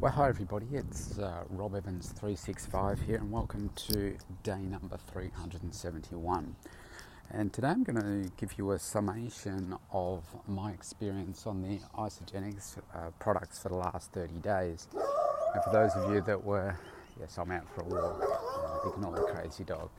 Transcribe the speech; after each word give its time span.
Well, 0.00 0.12
hi 0.12 0.28
everybody, 0.28 0.66
it's 0.74 1.18
uh, 1.18 1.42
Rob 1.50 1.74
Evans 1.74 2.10
365 2.10 3.00
here, 3.00 3.16
and 3.16 3.32
welcome 3.32 3.68
to 3.88 4.16
day 4.44 4.60
number 4.60 4.96
371. 5.12 6.54
And 7.32 7.52
today 7.52 7.66
I'm 7.66 7.82
going 7.82 8.00
to 8.00 8.30
give 8.36 8.56
you 8.58 8.70
a 8.70 8.78
summation 8.78 9.74
of 9.90 10.22
my 10.46 10.70
experience 10.70 11.48
on 11.48 11.62
the 11.62 11.80
Isagenix 11.98 12.78
uh, 12.94 13.10
products 13.18 13.58
for 13.60 13.70
the 13.70 13.74
last 13.74 14.12
30 14.12 14.34
days. 14.34 14.86
And 15.54 15.64
for 15.64 15.72
those 15.72 15.90
of 15.96 16.14
you 16.14 16.20
that 16.20 16.44
were, 16.44 16.78
yes, 17.18 17.36
I'm 17.36 17.50
out 17.50 17.68
for 17.74 17.80
a 17.80 17.86
walk, 17.86 18.22
uh, 18.22 18.90
ignore 18.90 19.16
the 19.16 19.22
crazy 19.22 19.64
dog. 19.64 19.90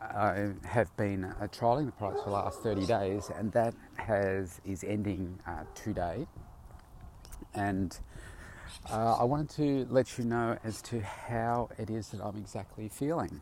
I 0.00 0.48
have 0.64 0.96
been 0.96 1.22
uh, 1.22 1.46
trialing 1.52 1.86
the 1.86 1.92
products 1.92 2.24
for 2.24 2.30
the 2.30 2.34
last 2.34 2.62
30 2.62 2.84
days, 2.84 3.30
and 3.38 3.52
that 3.52 3.74
has 3.94 4.60
is 4.64 4.82
ending 4.82 5.38
uh, 5.46 5.62
today. 5.76 6.26
And 7.54 7.96
uh, 8.90 9.16
I 9.20 9.24
wanted 9.24 9.50
to 9.56 9.86
let 9.92 10.18
you 10.18 10.24
know 10.24 10.58
as 10.64 10.82
to 10.82 11.00
how 11.00 11.70
it 11.78 11.90
is 11.90 12.08
that 12.10 12.20
I'm 12.22 12.36
exactly 12.36 12.88
feeling. 12.88 13.40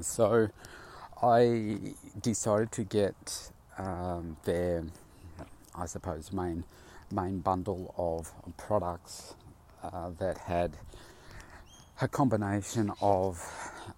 So, 0.00 0.50
I 1.22 1.78
decided 2.20 2.70
to 2.72 2.84
get 2.84 3.50
um, 3.76 4.36
their, 4.44 4.84
I 5.74 5.86
suppose, 5.86 6.32
main 6.32 6.64
main 7.10 7.40
bundle 7.40 7.94
of 7.96 8.32
products 8.56 9.34
uh, 9.82 10.10
that 10.18 10.38
had 10.38 10.76
a 12.00 12.06
combination 12.06 12.92
of 13.00 13.42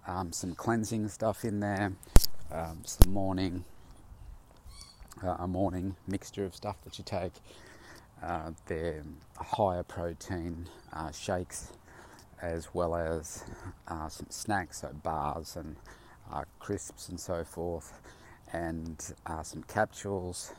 um, 0.07 0.31
some 0.31 0.55
cleansing 0.55 1.09
stuff 1.09 1.43
in 1.43 1.59
there, 1.59 1.93
um, 2.51 2.79
some 2.85 3.13
morning, 3.13 3.65
uh, 5.23 5.35
a 5.39 5.47
morning 5.47 5.95
mixture 6.07 6.45
of 6.45 6.55
stuff 6.55 6.77
that 6.83 6.97
you 6.97 7.03
take 7.05 7.33
uh, 8.23 8.51
their 8.67 9.03
higher 9.37 9.83
protein 9.83 10.67
uh, 10.93 11.11
shakes 11.11 11.71
as 12.41 12.73
well 12.73 12.95
as 12.95 13.43
uh, 13.87 14.07
some 14.09 14.27
snacks, 14.29 14.81
so 14.81 14.91
bars 15.03 15.55
and 15.55 15.75
uh, 16.31 16.43
crisps 16.59 17.09
and 17.09 17.19
so 17.19 17.43
forth, 17.43 17.99
and 18.53 19.13
uh, 19.25 19.43
some 19.43 19.63
capsules 19.63 20.53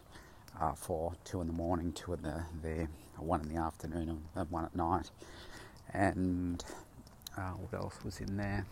for 0.77 1.13
two 1.25 1.41
in 1.41 1.49
the 1.49 1.53
morning, 1.53 1.93
two 1.93 2.13
in 2.13 2.23
the, 2.23 2.45
the 2.63 2.87
one 3.17 3.41
in 3.41 3.49
the 3.49 3.61
afternoon, 3.61 4.23
and 4.37 4.51
one 4.51 4.65
at 4.65 4.77
night. 4.77 5.11
And 5.93 6.63
what 7.35 7.75
else 7.75 7.97
was 8.05 8.21
in 8.21 8.37
there? 8.37 8.65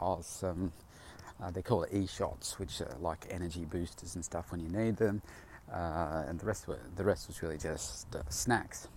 Oh, 0.00 0.18
some 0.22 0.72
they 1.52 1.62
call 1.62 1.84
it 1.84 1.92
e-shots, 1.92 2.58
which 2.58 2.80
are 2.80 2.96
like 3.00 3.26
energy 3.30 3.64
boosters 3.64 4.16
and 4.16 4.24
stuff 4.24 4.50
when 4.50 4.60
you 4.60 4.68
need 4.68 4.96
them 4.96 5.22
uh, 5.72 6.24
and 6.26 6.38
the 6.38 6.46
rest 6.46 6.68
were 6.68 6.78
the 6.96 7.04
rest 7.04 7.28
was 7.28 7.42
really 7.42 7.58
just 7.58 8.14
uh, 8.14 8.20
snacks. 8.28 8.88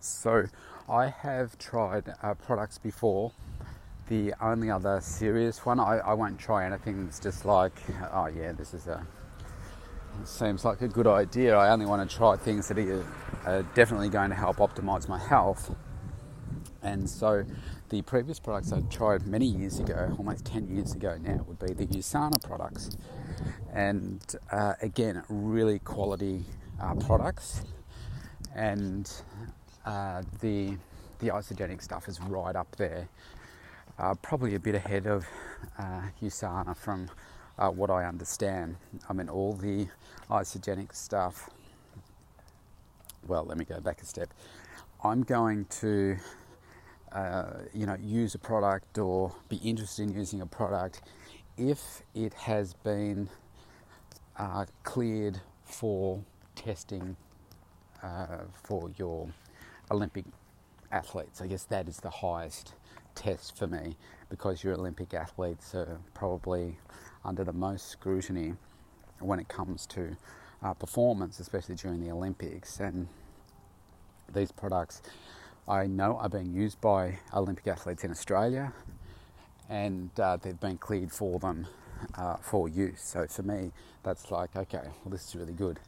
So 0.00 0.46
I 0.88 1.08
have 1.08 1.58
tried 1.58 2.14
uh, 2.22 2.34
products 2.34 2.78
before. 2.78 3.32
The 4.08 4.34
only 4.40 4.70
other 4.70 5.00
serious 5.00 5.64
one, 5.64 5.78
I, 5.78 5.98
I 5.98 6.14
won't 6.14 6.38
try 6.38 6.66
anything 6.66 7.04
that's 7.04 7.20
just 7.20 7.44
like, 7.44 7.78
oh 8.12 8.26
yeah, 8.26 8.52
this 8.52 8.74
is 8.74 8.88
a 8.88 9.06
seems 10.24 10.64
like 10.64 10.82
a 10.82 10.88
good 10.88 11.06
idea. 11.06 11.56
I 11.56 11.70
only 11.70 11.86
want 11.86 12.08
to 12.08 12.16
try 12.16 12.36
things 12.36 12.68
that 12.68 12.78
are, 12.78 13.06
are 13.46 13.62
definitely 13.74 14.08
going 14.08 14.30
to 14.30 14.36
help 14.36 14.56
optimize 14.56 15.08
my 15.08 15.18
health. 15.18 15.74
And 16.82 17.08
so 17.08 17.44
the 17.90 18.02
previous 18.02 18.38
products 18.38 18.72
I 18.72 18.80
tried 18.82 19.26
many 19.26 19.46
years 19.46 19.80
ago, 19.80 20.14
almost 20.16 20.44
10 20.46 20.74
years 20.74 20.94
ago 20.94 21.18
now, 21.20 21.44
would 21.46 21.58
be 21.58 21.74
the 21.74 21.86
USANA 21.86 22.42
products 22.42 22.96
and 23.72 24.20
uh, 24.50 24.74
again, 24.80 25.22
really 25.28 25.78
quality 25.80 26.44
uh, 26.80 26.94
products. 26.94 27.62
And 28.54 29.10
uh, 29.84 30.22
the 30.40 30.76
the 31.20 31.28
Isagenix 31.28 31.82
stuff 31.82 32.08
is 32.08 32.20
right 32.22 32.56
up 32.56 32.74
there, 32.76 33.08
uh, 33.98 34.14
probably 34.22 34.54
a 34.54 34.58
bit 34.58 34.74
ahead 34.74 35.06
of 35.06 35.26
uh, 35.78 36.02
USANA 36.22 36.74
from 36.76 37.10
uh, 37.58 37.68
what 37.68 37.90
I 37.90 38.06
understand. 38.06 38.76
I 39.08 39.12
mean, 39.12 39.28
all 39.28 39.52
the 39.52 39.86
Isagenix 40.30 40.94
stuff. 40.96 41.50
Well, 43.28 43.44
let 43.44 43.58
me 43.58 43.66
go 43.66 43.80
back 43.80 44.00
a 44.00 44.06
step. 44.06 44.32
I'm 45.04 45.22
going 45.22 45.66
to, 45.80 46.16
you 47.74 47.86
know, 47.86 47.96
use 48.00 48.34
a 48.34 48.38
product 48.38 48.98
or 48.98 49.34
be 49.48 49.56
interested 49.56 50.08
in 50.08 50.14
using 50.14 50.40
a 50.40 50.46
product 50.46 51.02
if 51.56 52.02
it 52.14 52.32
has 52.34 52.74
been 52.74 53.28
uh, 54.36 54.64
cleared 54.82 55.40
for 55.64 56.22
testing 56.54 57.16
uh, 58.02 58.38
for 58.62 58.90
your 58.96 59.28
Olympic 59.90 60.24
athletes. 60.92 61.40
I 61.40 61.46
guess 61.46 61.64
that 61.64 61.88
is 61.88 61.98
the 61.98 62.10
highest 62.10 62.74
test 63.14 63.56
for 63.56 63.66
me 63.66 63.96
because 64.28 64.64
your 64.64 64.74
Olympic 64.74 65.12
athletes 65.12 65.74
are 65.74 65.98
probably 66.14 66.78
under 67.24 67.44
the 67.44 67.52
most 67.52 67.88
scrutiny 67.88 68.54
when 69.18 69.38
it 69.38 69.48
comes 69.48 69.86
to 69.86 70.16
uh, 70.62 70.72
performance, 70.74 71.40
especially 71.40 71.74
during 71.74 72.00
the 72.00 72.10
Olympics. 72.10 72.80
And 72.80 73.08
these 74.32 74.52
products 74.52 75.02
I 75.70 75.86
know 75.86 76.16
are 76.16 76.28
being 76.28 76.52
used 76.52 76.80
by 76.80 77.20
Olympic 77.32 77.68
athletes 77.68 78.02
in 78.02 78.10
Australia 78.10 78.72
and 79.68 80.10
uh, 80.18 80.36
they've 80.36 80.58
been 80.58 80.78
cleared 80.78 81.12
for 81.12 81.38
them 81.38 81.68
uh, 82.16 82.38
for 82.38 82.68
use. 82.68 83.00
So 83.00 83.24
for 83.28 83.44
me, 83.44 83.70
that's 84.02 84.32
like, 84.32 84.56
okay, 84.56 84.82
well, 84.82 85.12
this 85.12 85.28
is 85.28 85.36
really 85.36 85.52
good. 85.52 85.78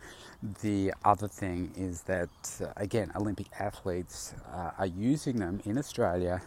The 0.62 0.94
other 1.04 1.26
thing 1.26 1.72
is 1.76 2.03
that, 2.03 2.28
uh, 2.60 2.66
again, 2.76 3.10
Olympic 3.16 3.48
athletes 3.59 4.34
uh, 4.53 4.70
are 4.78 4.87
using 4.87 5.38
them 5.38 5.60
in 5.65 5.76
Australia 5.76 6.43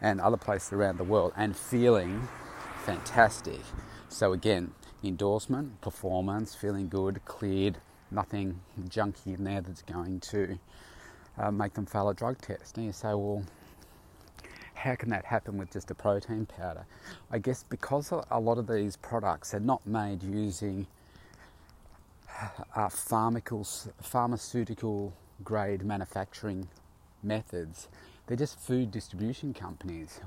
and 0.00 0.20
other 0.20 0.36
places 0.36 0.72
around 0.72 0.98
the 0.98 1.04
world 1.04 1.32
and 1.36 1.56
feeling 1.56 2.28
fantastic. 2.84 3.62
So, 4.08 4.32
again, 4.32 4.74
endorsement, 5.02 5.80
performance, 5.80 6.54
feeling 6.54 6.88
good, 6.88 7.24
cleared, 7.24 7.78
nothing 8.12 8.60
junky 8.88 9.36
in 9.36 9.42
there 9.42 9.60
that's 9.60 9.82
going 9.82 10.20
to 10.20 10.60
uh, 11.38 11.50
make 11.50 11.74
them 11.74 11.86
fail 11.86 12.08
a 12.08 12.14
drug 12.14 12.40
test. 12.40 12.76
And 12.76 12.86
you 12.86 12.92
say, 12.92 13.08
well, 13.08 13.42
how 14.74 14.94
can 14.94 15.10
that 15.10 15.24
happen 15.24 15.58
with 15.58 15.72
just 15.72 15.90
a 15.90 15.94
protein 15.94 16.46
powder? 16.46 16.86
I 17.30 17.38
guess 17.38 17.62
because 17.62 18.12
a 18.30 18.40
lot 18.40 18.58
of 18.58 18.66
these 18.66 18.96
products 18.96 19.54
are 19.54 19.60
not 19.60 19.86
made 19.86 20.22
using 20.22 20.86
uh, 22.74 22.88
pharmaceutical 22.88 25.12
grade 25.42 25.84
manufacturing 25.84 26.68
methods, 27.22 27.88
they're 28.26 28.36
just 28.36 28.58
food 28.58 28.90
distribution 28.90 29.54
companies 29.54 30.20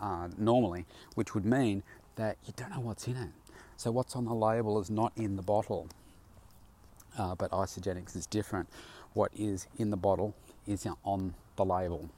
uh, 0.00 0.28
normally, 0.38 0.84
which 1.14 1.34
would 1.34 1.44
mean 1.44 1.82
that 2.16 2.36
you 2.46 2.52
don't 2.56 2.70
know 2.70 2.80
what's 2.80 3.06
in 3.06 3.16
it. 3.16 3.30
So, 3.76 3.90
what's 3.90 4.14
on 4.14 4.24
the 4.24 4.34
label 4.34 4.80
is 4.80 4.90
not 4.90 5.12
in 5.16 5.36
the 5.36 5.42
bottle. 5.42 5.88
Uh, 7.18 7.34
but 7.34 7.50
Isagenix 7.50 8.16
is 8.16 8.26
different. 8.26 8.68
What 9.12 9.32
is 9.36 9.66
in 9.76 9.90
the 9.90 9.96
bottle 9.96 10.34
is 10.66 10.86
on 11.04 11.34
the 11.56 11.64
label. 11.64 12.08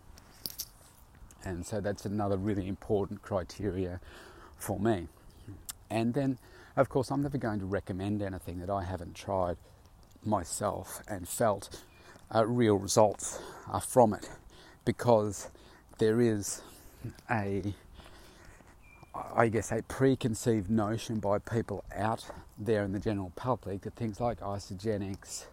And 1.44 1.65
so 1.66 1.81
that's 1.81 2.06
another 2.06 2.37
really 2.37 2.66
important 2.66 3.22
criteria 3.22 4.00
for 4.56 4.78
me. 4.78 5.09
And 5.91 6.15
then, 6.15 6.38
of 6.77 6.88
course, 6.88 7.10
I'm 7.10 7.22
never 7.22 7.38
going 7.38 7.60
to 7.60 7.66
recommend 7.66 8.22
anything 8.22 8.60
that 8.60 8.71
I 8.71 8.84
haven't 8.84 9.15
tried 9.15 9.56
myself 10.25 11.03
and 11.06 11.28
felt 11.28 11.83
uh, 12.34 12.47
real 12.47 12.77
results 12.77 13.38
uh, 13.71 13.78
from 13.78 14.15
it 14.15 14.31
because 14.84 15.50
there 15.99 16.21
is 16.21 16.62
a 17.31 17.75
I 19.37 19.47
guess 19.47 19.71
a 19.71 19.81
preconceived 19.83 20.69
notion 20.69 21.21
by 21.21 21.38
people 21.38 21.84
out 21.94 22.27
there 22.59 22.83
in 22.83 22.91
the 22.91 22.99
general 22.99 23.31
public 23.37 23.83
that 23.83 23.94
things 23.94 24.19
like 24.19 24.41
Isagenix 24.41 25.44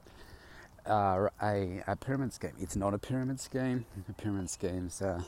are 0.85 1.31
a, 1.41 1.83
a 1.87 1.95
pyramid 1.95 2.33
scheme. 2.33 2.53
It's 2.59 2.75
not 2.75 2.93
a 2.93 2.97
pyramid 2.97 3.39
scheme. 3.39 3.85
A 4.09 4.13
pyramid 4.13 4.49
schemes 4.49 5.01
are 5.01 5.23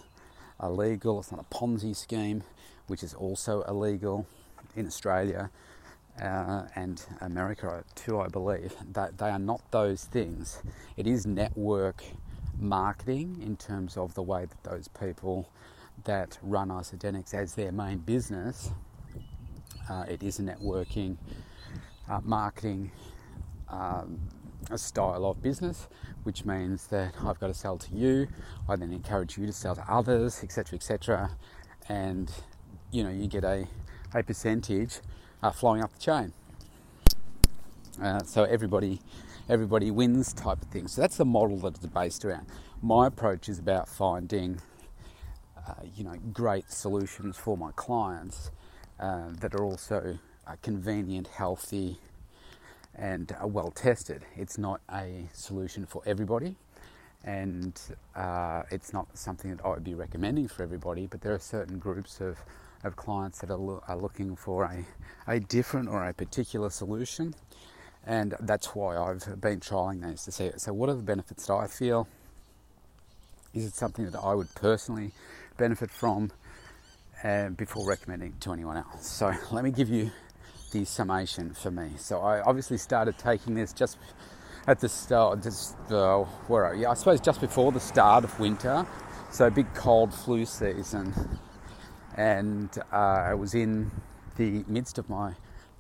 illegal. 0.61 1.19
It's 1.19 1.31
not 1.31 1.41
a 1.41 1.55
Ponzi 1.55 1.95
scheme, 1.95 2.44
which 2.88 3.03
is 3.03 3.13
also 3.13 3.61
illegal 3.63 4.27
in 4.75 4.88
Australia 4.88 5.50
uh, 6.21 6.63
and 6.75 7.03
America 7.21 7.83
too, 7.95 8.19
I 8.19 8.27
believe. 8.27 8.73
That 8.91 9.17
they 9.17 9.29
are 9.29 9.39
not 9.39 9.61
those 9.71 10.05
things. 10.05 10.61
It 10.97 11.07
is 11.07 11.25
network 11.25 12.03
marketing 12.59 13.41
in 13.41 13.57
terms 13.57 13.97
of 13.97 14.13
the 14.13 14.21
way 14.21 14.45
that 14.45 14.63
those 14.63 14.88
people 14.88 15.50
that 16.05 16.38
run 16.41 16.69
Isagenix 16.69 17.33
as 17.33 17.55
their 17.55 17.71
main 17.71 18.00
business. 18.00 18.71
Uh, 19.89 20.05
it 20.07 20.23
is 20.23 20.39
networking 20.39 21.17
uh, 22.09 22.19
marketing 22.23 22.91
um, 23.69 24.19
a 24.71 24.77
style 24.77 25.25
of 25.25 25.42
business, 25.42 25.88
which 26.24 26.45
means 26.45 26.88
that 26.88 27.13
I've 27.24 27.39
got 27.39 27.48
to 27.48 27.54
sell 27.54 27.77
to 27.77 27.95
you. 27.95 28.27
I 28.68 28.75
then 28.75 28.92
encourage 28.92 29.38
you 29.38 29.45
to 29.45 29.54
sell 29.54 29.75
to 29.75 29.83
others, 29.92 30.42
etc., 30.44 30.77
etc., 30.77 31.31
and 31.89 32.31
you 32.92 33.04
know 33.04 33.10
you 33.10 33.27
get 33.27 33.44
a 33.44 33.68
a 34.13 34.24
percentage 34.24 35.00
uh, 35.42 35.51
flowing 35.51 35.81
up 35.83 35.94
the 35.94 36.00
chain. 36.00 36.33
Uh, 38.01 38.19
so 38.24 38.44
everybody 38.44 39.01
everybody 39.50 39.92
wins 39.92 40.33
type 40.33 40.62
of 40.62 40.68
thing. 40.69 40.88
So 40.88 41.01
that's 41.01 41.18
the 41.18 41.25
model 41.25 41.57
that 41.60 41.75
it's 41.75 41.86
based 41.86 42.24
around. 42.25 42.48
my 42.81 43.07
approach 43.07 43.48
is 43.48 43.60
about 43.60 43.88
finding, 43.88 44.62
uh, 45.57 45.74
you 45.95 46.04
know, 46.04 46.15
great 46.31 46.69
solutions 46.71 47.38
for 47.38 47.57
my 47.57 47.71
clients 47.75 48.51
uh, 49.00 49.30
that 49.39 49.54
are 49.56 49.63
also 49.63 50.18
uh, 50.48 50.56
convenient, 50.62 51.27
healthy, 51.27 52.00
and 52.95 53.35
well 53.43 53.71
tested. 53.71 54.23
It's 54.35 54.57
not 54.57 54.81
a 54.91 55.27
solution 55.33 55.85
for 55.85 56.01
everybody, 56.05 56.55
and 57.23 57.79
uh, 58.15 58.63
it's 58.71 58.93
not 58.93 59.17
something 59.17 59.55
that 59.55 59.65
I 59.65 59.69
would 59.69 59.83
be 59.83 59.95
recommending 59.95 60.47
for 60.47 60.63
everybody. 60.63 61.07
But 61.07 61.21
there 61.21 61.33
are 61.33 61.39
certain 61.39 61.79
groups 61.79 62.21
of 62.21 62.37
of 62.83 62.95
clients 62.97 63.39
that 63.39 63.49
are, 63.49 63.57
lo- 63.57 63.83
are 63.87 63.97
looking 63.97 64.35
for 64.35 64.65
a, 64.65 64.85
a 65.27 65.39
different 65.39 65.89
or 65.89 66.05
a 66.05 66.13
particular 66.13 66.69
solution 66.69 67.33
and 68.05 68.35
that's 68.41 68.75
why 68.75 68.97
I've 68.97 69.41
been 69.41 69.59
trialing 69.59 70.07
these 70.07 70.23
to 70.25 70.31
see 70.31 70.45
it. 70.45 70.61
So, 70.61 70.73
what 70.73 70.89
are 70.89 70.95
the 70.95 71.03
benefits 71.03 71.47
that 71.47 71.53
I 71.53 71.67
feel? 71.67 72.07
Is 73.53 73.65
it 73.65 73.75
something 73.75 74.09
that 74.09 74.19
I 74.19 74.33
would 74.33 74.53
personally 74.55 75.11
benefit 75.57 75.91
from 75.91 76.31
uh, 77.23 77.49
before 77.49 77.87
recommending 77.87 78.33
to 78.41 78.51
anyone 78.53 78.77
else? 78.77 79.07
So, 79.07 79.33
let 79.51 79.63
me 79.63 79.71
give 79.71 79.89
you 79.89 80.11
the 80.73 80.83
summation 80.85 81.53
for 81.53 81.71
me. 81.71 81.91
So, 81.97 82.19
I 82.19 82.41
obviously 82.41 82.77
started 82.77 83.17
taking 83.17 83.55
this 83.55 83.71
just 83.71 83.97
at 84.67 84.79
the 84.79 84.89
start, 84.89 85.41
just 85.41 85.75
uh, 85.91 86.23
where 86.47 86.73
yeah, 86.73 86.89
I 86.89 86.93
suppose 86.95 87.21
just 87.21 87.39
before 87.39 87.71
the 87.71 87.79
start 87.79 88.23
of 88.25 88.39
winter. 88.39 88.85
So, 89.31 89.49
big 89.49 89.73
cold 89.73 90.13
flu 90.13 90.45
season, 90.45 91.13
and 92.15 92.69
uh, 92.91 92.95
I 93.31 93.33
was 93.33 93.55
in 93.55 93.91
the 94.35 94.63
midst 94.67 94.97
of 94.97 95.09
my 95.09 95.33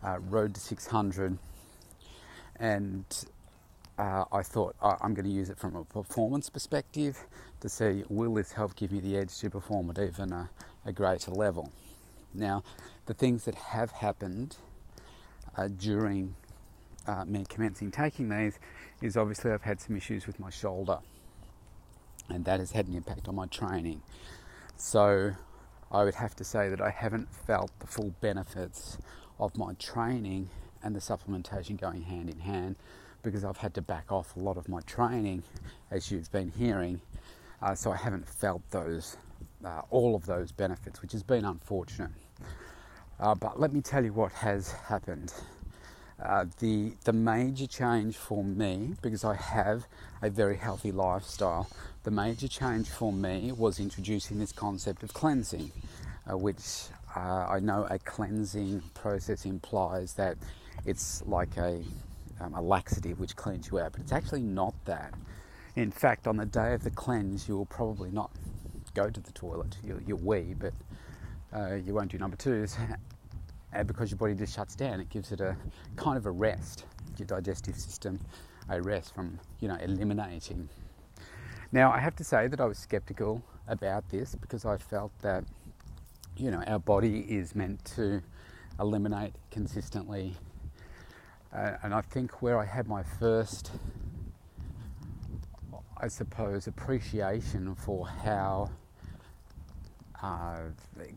uh, 0.03 0.19
road 0.19 0.53
to 0.55 0.61
600 0.61 1.37
and 2.57 3.05
uh, 3.97 4.25
I 4.31 4.41
thought 4.41 4.75
I'm 4.81 5.13
going 5.13 5.25
to 5.25 5.31
use 5.31 5.49
it 5.49 5.57
from 5.57 5.75
a 5.75 5.83
performance 5.83 6.49
perspective 6.49 7.25
to 7.61 7.69
see 7.69 8.03
will 8.09 8.33
this 8.33 8.51
help 8.51 8.75
give 8.75 8.91
me 8.91 8.99
the 8.99 9.17
edge 9.17 9.37
to 9.39 9.49
perform 9.49 9.89
at 9.91 9.99
even 9.99 10.31
a, 10.31 10.49
a 10.85 10.91
greater 10.91 11.31
level. 11.31 11.71
Now, 12.33 12.63
the 13.05 13.13
things 13.13 13.45
that 13.45 13.55
have 13.55 13.91
happened 13.91 14.57
uh, 15.57 15.67
during 15.67 16.35
uh, 17.07 17.25
me 17.25 17.45
commencing 17.47 17.91
taking 17.91 18.29
these 18.29 18.59
is 19.01 19.17
obviously 19.17 19.51
I've 19.51 19.63
had 19.63 19.81
some 19.81 19.95
issues 19.95 20.25
with 20.25 20.39
my 20.39 20.49
shoulder, 20.49 20.99
and 22.29 22.45
that 22.45 22.59
has 22.59 22.71
had 22.71 22.87
an 22.87 22.95
impact 22.95 23.27
on 23.27 23.35
my 23.35 23.45
training. 23.47 24.01
So, 24.77 25.33
I 25.91 26.03
would 26.03 26.15
have 26.15 26.35
to 26.37 26.43
say 26.43 26.69
that 26.69 26.81
I 26.81 26.89
haven't 26.89 27.33
felt 27.33 27.71
the 27.79 27.87
full 27.87 28.15
benefits 28.19 28.97
of 29.39 29.55
my 29.57 29.73
training 29.73 30.49
and 30.81 30.95
the 30.95 30.99
supplementation 30.99 31.79
going 31.79 32.01
hand 32.01 32.29
in 32.29 32.39
hand 32.39 32.75
because 33.21 33.45
I've 33.45 33.57
had 33.57 33.73
to 33.75 33.81
back 33.81 34.11
off 34.11 34.35
a 34.35 34.39
lot 34.39 34.57
of 34.57 34.67
my 34.67 34.81
training, 34.81 35.43
as 35.91 36.11
you've 36.11 36.31
been 36.31 36.49
hearing. 36.49 36.99
Uh, 37.61 37.75
so 37.75 37.91
I 37.91 37.95
haven't 37.95 38.27
felt 38.27 38.61
those, 38.71 39.17
uh, 39.63 39.81
all 39.89 40.15
of 40.15 40.25
those 40.25 40.51
benefits, 40.51 41.01
which 41.01 41.13
has 41.13 41.23
been 41.23 41.45
unfortunate. 41.45 42.11
Uh, 43.19 43.35
but 43.35 43.59
let 43.59 43.73
me 43.73 43.81
tell 43.81 44.03
you 44.03 44.13
what 44.13 44.31
has 44.33 44.71
happened. 44.71 45.33
Uh, 46.21 46.45
the 46.59 46.93
the 47.03 47.13
major 47.13 47.67
change 47.67 48.15
for 48.15 48.43
me, 48.43 48.93
because 49.01 49.23
I 49.23 49.35
have 49.35 49.85
a 50.21 50.29
very 50.29 50.55
healthy 50.55 50.91
lifestyle, 50.91 51.69
the 52.03 52.11
major 52.11 52.47
change 52.47 52.89
for 52.89 53.11
me 53.11 53.51
was 53.51 53.79
introducing 53.79 54.39
this 54.39 54.51
concept 54.51 55.03
of 55.03 55.13
cleansing, 55.13 55.71
uh, 56.29 56.37
which 56.37 56.87
uh, 57.15 57.47
I 57.49 57.59
know 57.59 57.87
a 57.89 57.99
cleansing 57.99 58.81
process 58.93 59.45
implies 59.45 60.13
that 60.13 60.37
it's 60.85 61.23
like 61.25 61.57
a, 61.57 61.81
um, 62.39 62.53
a 62.53 62.61
laxative 62.61 63.19
which 63.19 63.35
cleans 63.35 63.69
you 63.71 63.79
out, 63.79 63.93
but 63.93 64.01
it's 64.01 64.11
actually 64.11 64.41
not 64.41 64.73
that. 64.85 65.13
In 65.75 65.91
fact, 65.91 66.27
on 66.27 66.37
the 66.37 66.45
day 66.45 66.73
of 66.73 66.83
the 66.83 66.91
cleanse, 66.91 67.47
you 67.47 67.57
will 67.57 67.65
probably 67.65 68.11
not 68.11 68.31
go 68.93 69.09
to 69.09 69.19
the 69.19 69.31
toilet. 69.31 69.77
You'll, 69.83 70.01
you'll 70.03 70.19
wee, 70.19 70.55
but 70.57 70.73
uh, 71.55 71.75
you 71.75 71.93
won't 71.93 72.11
do 72.11 72.17
number 72.17 72.35
twos 72.35 72.77
because 73.85 74.11
your 74.11 74.17
body 74.17 74.33
just 74.33 74.55
shuts 74.55 74.75
down. 74.75 74.99
It 74.99 75.09
gives 75.09 75.31
it 75.31 75.41
a 75.41 75.55
kind 75.95 76.17
of 76.17 76.25
a 76.25 76.31
rest, 76.31 76.85
your 77.17 77.25
digestive 77.25 77.75
system, 77.75 78.19
a 78.69 78.81
rest 78.81 79.13
from 79.13 79.39
you 79.59 79.67
know 79.67 79.75
eliminating. 79.75 80.69
Now, 81.71 81.91
I 81.91 81.99
have 81.99 82.15
to 82.17 82.23
say 82.23 82.47
that 82.47 82.61
I 82.61 82.65
was 82.65 82.77
skeptical 82.77 83.43
about 83.67 84.09
this 84.09 84.35
because 84.35 84.65
I 84.65 84.77
felt 84.77 85.11
that 85.21 85.43
you 86.37 86.51
know 86.51 86.63
our 86.67 86.79
body 86.79 87.19
is 87.29 87.55
meant 87.55 87.83
to 87.95 88.21
eliminate 88.79 89.33
consistently 89.51 90.35
uh, 91.53 91.77
and 91.83 91.93
I 91.93 92.01
think 92.01 92.41
where 92.41 92.57
I 92.57 92.65
had 92.65 92.87
my 92.87 93.03
first, 93.03 93.71
I 95.97 96.07
suppose, 96.07 96.65
appreciation 96.65 97.75
for 97.75 98.07
how 98.07 98.71
uh, 100.23 100.61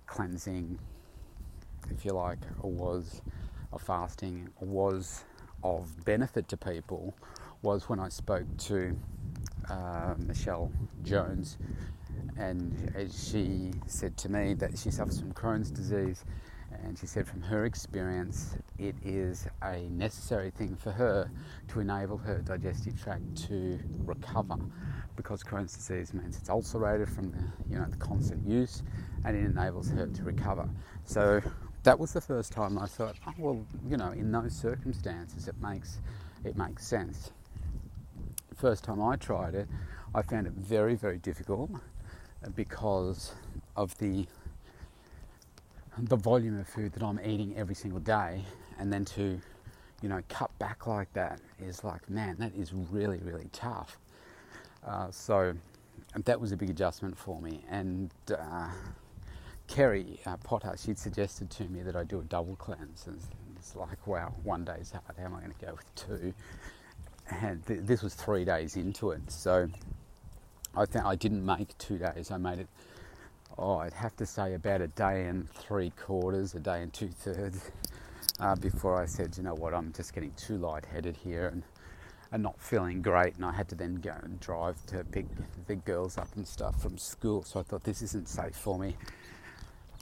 cleansing, 0.06 0.79
if 1.91 2.05
you 2.05 2.12
like, 2.12 2.38
was 2.61 3.23
of 3.73 3.81
fasting 3.82 4.49
was 4.61 5.25
of 5.62 6.05
benefit 6.05 6.49
to 6.49 6.56
people 6.56 7.14
was 7.62 7.88
when 7.88 7.99
I 7.99 8.08
spoke 8.08 8.47
to 8.58 8.97
uh, 9.70 10.14
Michelle 10.19 10.70
Jones, 11.03 11.56
and 12.37 12.93
she 13.12 13.73
said 13.87 14.17
to 14.19 14.29
me 14.29 14.55
that 14.55 14.79
she 14.79 14.91
suffers 14.91 15.20
from 15.20 15.32
Crohn's 15.32 15.70
disease 15.70 16.25
and 16.87 16.97
she 16.97 17.06
said, 17.06 17.27
from 17.27 17.43
her 17.43 17.65
experience, 17.65 18.56
it 18.79 18.94
is 19.05 19.49
a 19.62 19.81
necessary 19.91 20.50
thing 20.50 20.77
for 20.77 20.93
her 20.93 21.29
to 21.69 21.81
enable 21.81 22.17
her 22.17 22.38
digestive 22.38 23.00
tract 23.03 23.37
to 23.49 23.81
recover 24.05 24.56
because 25.17 25.43
Crohn's 25.43 25.75
disease 25.75 26.15
means 26.15 26.37
it's 26.37 26.49
ulcerated 26.49 27.09
from 27.09 27.33
the, 27.33 27.38
you 27.69 27.77
know, 27.77 27.87
the 27.91 27.97
constant 27.97 28.47
use 28.47 28.83
and 29.25 29.37
it 29.37 29.44
enables 29.44 29.91
her 29.91 30.06
to 30.06 30.23
recover. 30.23 30.69
So 31.05 31.41
that 31.83 31.99
was 31.99 32.12
the 32.12 32.21
first 32.21 32.53
time 32.53 32.79
I 32.79 32.87
thought, 32.87 33.17
oh, 33.27 33.35
well, 33.37 33.67
you 33.89 33.97
know, 33.97 34.12
in 34.12 34.31
those 34.31 34.55
circumstances, 34.55 35.49
it 35.49 35.56
makes, 35.61 35.99
it 36.44 36.56
makes 36.56 36.87
sense. 36.87 37.32
First 38.55 38.85
time 38.85 39.03
I 39.03 39.17
tried 39.17 39.55
it, 39.55 39.69
I 40.15 40.23
found 40.23 40.47
it 40.47 40.53
very, 40.53 40.94
very 40.94 41.19
difficult 41.19 41.71
because 42.55 43.32
of 43.75 43.99
the 43.99 44.27
the 45.98 46.16
volume 46.16 46.58
of 46.58 46.69
food 46.69 46.93
that 46.93 47.02
I'm 47.02 47.20
eating 47.25 47.54
every 47.56 47.75
single 47.75 48.00
day 48.00 48.43
and 48.78 48.93
then 48.93 49.04
to, 49.06 49.40
you 50.02 50.08
know, 50.08 50.20
cut 50.28 50.56
back 50.58 50.87
like 50.87 51.12
that 51.14 51.40
is 51.60 51.84
like, 51.84 52.08
man, 52.10 52.37
that 52.38 52.54
is 52.54 52.72
really, 52.72 53.19
really 53.25 53.48
tough. 53.52 53.98
Uh, 54.87 55.10
so 55.10 55.54
that 56.25 56.40
was 56.40 56.52
a 56.52 56.56
big 56.56 56.70
adjustment 56.70 57.16
for 57.16 57.40
me. 57.40 57.62
And 57.70 58.10
uh, 58.31 58.69
Kerry 59.69 60.20
uh, 60.26 60.36
Potter, 60.38 60.74
she'd 60.79 60.98
suggested 60.98 61.50
to 61.50 61.65
me 61.65 61.82
that 61.82 61.96
I 61.96 62.05
do 62.05 62.20
a 62.20 62.24
double 62.24 62.56
cleanse. 62.56 63.06
And 63.06 63.19
it's 63.56 63.74
like, 63.74 64.06
wow, 64.06 64.34
one 64.44 64.65
day's 64.65 64.93
hard. 64.93 65.19
How 65.19 65.24
am 65.24 65.34
I 65.34 65.41
going 65.41 65.53
to 65.58 65.67
go 65.67 65.72
with 65.72 65.94
two? 65.94 66.34
And 67.43 67.65
th- 67.67 67.81
this 67.82 68.03
was 68.03 68.15
three 68.15 68.44
days 68.44 68.76
into 68.76 69.10
it. 69.12 69.31
So 69.31 69.69
I, 70.76 70.84
th- 70.84 71.05
I 71.05 71.17
didn't 71.17 71.44
make 71.44 71.76
two 71.79 71.98
days. 71.98 72.31
I 72.31 72.36
made 72.36 72.58
it 72.58 72.69
oh, 73.58 73.79
I'd 73.79 73.94
have 73.94 74.17
to 74.17 74.27
say 74.27 74.55
about 74.55 74.81
a 74.81 74.89
day 74.89 75.27
and 75.27 75.48
three 75.51 75.91
quarters, 75.91 76.55
a 76.55 76.60
day 76.60 76.82
and 76.82 76.93
two 76.93 77.08
thirds, 77.08 77.70
uh, 78.41 78.56
before 78.56 79.01
I 79.01 79.06
said, 79.06 79.36
you 79.36 79.43
know 79.43 79.55
what, 79.55 79.75
I'm 79.75 79.93
just 79.93 80.15
getting 80.15 80.32
too 80.32 80.58
lightheaded 80.58 81.17
here 81.17 81.48
and, 81.48 81.63
and 82.32 82.43
not 82.43 82.60
feeling 82.60 83.03
great. 83.03 83.36
And 83.36 83.44
I 83.44 83.53
had 83.53 83.69
to 83.70 83.75
then 83.75 83.96
go 83.96 84.15
and 84.22 84.39
drive 84.41 84.84
to 84.86 85.05
pick 85.05 85.27
the 85.67 85.77
girls 85.77 86.19
up 86.19 86.29
and 86.36 86.46
stuff 86.46 86.81
from 86.81 86.98
school. 86.98 87.43
So 87.43 87.60
I 87.60 87.63
thought 87.63 87.84
this 87.84 88.03
isn't 88.03 88.29
safe 88.29 88.55
for 88.55 88.79
me. 88.79 88.96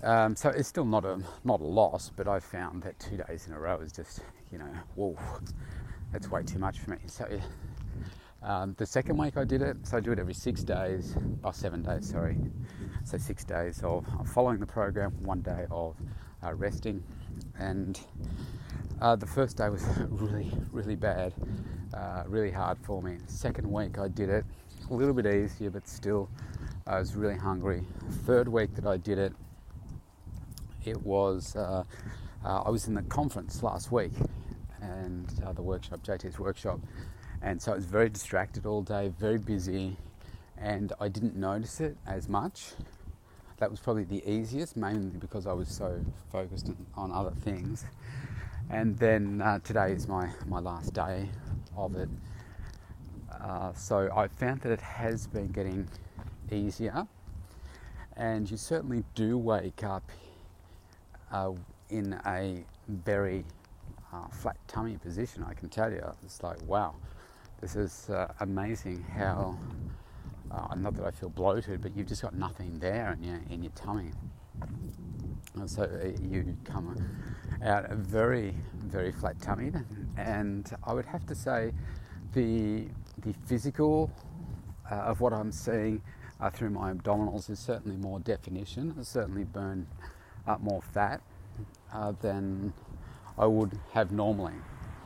Um, 0.03 0.37
so 0.37 0.51
it's 0.51 0.69
still 0.69 0.85
not 0.85 1.05
a 1.05 1.19
not 1.45 1.61
a 1.61 1.65
loss, 1.65 2.11
but 2.15 2.29
I 2.29 2.41
found 2.41 2.83
that 2.83 2.99
two 2.99 3.17
days 3.17 3.47
in 3.47 3.55
a 3.55 3.59
row 3.59 3.81
is 3.81 3.93
just, 3.93 4.21
you 4.53 4.59
know, 4.59 4.69
whoa, 4.97 5.17
that's 6.13 6.31
way 6.31 6.43
too 6.43 6.59
much 6.59 6.81
for 6.81 6.91
me. 6.91 6.99
So 7.07 7.27
um, 8.45 8.75
the 8.77 8.85
second 8.85 9.17
week 9.17 9.39
I 9.39 9.45
did 9.45 9.63
it, 9.63 9.77
so 9.87 9.97
I 9.97 10.01
do 10.01 10.13
it 10.13 10.19
every 10.19 10.35
six 10.35 10.63
days, 10.63 11.17
or 11.43 11.49
oh, 11.49 11.51
seven 11.51 11.83
days, 11.83 12.11
sorry. 12.11 12.37
So 13.05 13.17
six 13.17 13.43
days 13.43 13.83
of 13.83 14.07
following 14.27 14.59
the 14.61 14.67
program, 14.67 15.13
one 15.23 15.41
day 15.41 15.67
of 15.71 15.97
uh, 16.45 16.53
resting, 16.55 17.03
and 17.59 17.99
uh, 19.01 19.17
the 19.17 19.27
first 19.27 19.57
day 19.57 19.71
was 19.71 19.83
really, 20.11 20.53
really 20.73 20.95
bad, 20.95 21.33
uh, 21.95 22.25
really 22.27 22.51
hard 22.51 22.77
for 22.83 23.03
me. 23.03 23.17
Second 23.27 23.71
week 23.71 23.99
I 23.99 24.09
did 24.09 24.29
it, 24.29 24.45
a 24.91 24.95
little 24.95 25.15
bit 25.15 25.27
easier, 25.27 25.71
but 25.71 25.89
still 25.89 26.29
I 26.87 26.99
was 26.99 27.17
really 27.17 27.39
hungry. 27.39 27.83
Third 28.27 28.47
week 28.47 28.75
that 28.75 28.87
I 28.87 28.99
did 28.99 29.19
it, 29.19 29.33
it 30.85 31.01
was 31.03 31.57
uh, 31.57 31.85
uh, 32.45 32.63
I 32.63 32.69
was 32.69 32.89
in 32.89 32.95
the 32.95 33.03
conference 33.03 33.63
last 33.63 33.91
week, 33.91 34.13
and 34.83 35.27
uh, 35.47 35.55
the 35.55 35.63
workshop, 35.63 36.03
JT's 36.03 36.39
workshop 36.39 36.79
and 37.45 37.61
so 37.61 37.73
I 37.73 37.75
was 37.75 37.85
very 37.85 38.09
distracted 38.09 38.65
all 38.65 38.81
day, 38.81 39.13
very 39.21 39.37
busy, 39.37 39.99
and 40.57 40.95
I 40.99 41.09
didn't 41.09 41.37
notice 41.37 41.79
it 41.79 41.95
as 42.07 42.27
much. 42.27 42.73
That 43.59 43.71
was 43.71 43.81
probably 43.81 44.05
the 44.05 44.27
easiest, 44.29 44.79
mainly 44.79 45.19
because 45.19 45.47
I 45.47 45.53
was 45.53 45.69
so 45.69 46.01
focused 46.33 46.71
on 46.95 47.13
other 47.13 47.33
things. 47.43 47.85
And 48.71 48.99
then 48.99 49.43
uh, 49.43 49.59
today 49.59 49.93
is 49.93 50.09
my, 50.09 50.31
my 50.47 50.59
last 50.59 50.95
day 50.95 51.29
of 51.77 51.95
it. 51.97 52.09
Uh, 53.31 53.75
so 53.75 54.09
I 54.17 54.29
found 54.29 54.63
that 54.63 54.73
it 54.73 54.81
has 54.81 55.27
been 55.27 55.49
getting 55.49 55.87
easier, 56.51 57.07
and 58.17 58.51
you 58.51 58.57
certainly 58.57 59.05
do 59.15 59.37
wake 59.37 59.85
up 59.85 60.11
uh, 61.31 61.53
in 61.91 62.19
a 62.25 62.65
very 62.89 63.45
uh, 64.15 64.29
flat 64.29 64.57
tummy 64.67 64.97
position. 64.97 65.45
I 65.47 65.53
can 65.53 65.69
tell 65.69 65.93
you, 65.93 66.03
it's 66.25 66.43
like 66.43 66.63
wow, 66.63 66.95
this 67.65 67.77
is 67.77 68.11
uh, 68.11 68.31
amazing 68.41 69.03
how. 69.17 69.59
Uh, 70.51 70.75
not 70.77 70.95
that 70.95 71.07
I 71.07 71.11
feel 71.11 71.31
bloated, 71.31 71.81
but 71.81 71.97
you've 71.97 72.07
just 72.07 72.21
got 72.21 72.35
nothing 72.35 72.79
there 72.79 73.15
in 73.15 73.25
your 73.25 73.41
in 73.49 73.63
your 73.63 73.73
tummy. 73.73 74.11
And 75.55 75.71
so 75.71 75.85
uh, 75.85 76.09
you 76.23 76.55
come 76.65 76.95
out 77.65 77.91
very, 77.91 78.55
very 78.85 79.13
flat 79.13 79.39
tummied, 79.39 79.83
and 80.19 80.71
I 80.85 80.93
would 80.93 81.07
have 81.07 81.25
to 81.25 81.35
say 81.35 81.73
the 82.35 82.87
the 83.23 83.33
physical 83.47 84.11
uh, 84.91 84.97
of 84.97 85.23
what 85.23 85.33
I'm 85.33 85.51
seeing 85.51 86.03
uh, 86.41 86.51
through 86.51 86.71
my 86.71 86.93
abdominals 86.93 87.49
is 87.49 87.59
certainly 87.59 87.97
more 87.97 88.21
definition. 88.21 89.03
Certainly 89.03 89.45
burn 89.45 89.87
up 90.47 90.61
more 90.61 90.83
fat 90.83 91.23
uh, 91.95 92.13
than 92.21 92.75
I 93.39 93.47
would 93.47 93.81
have 93.95 94.13
normally. 94.13 94.61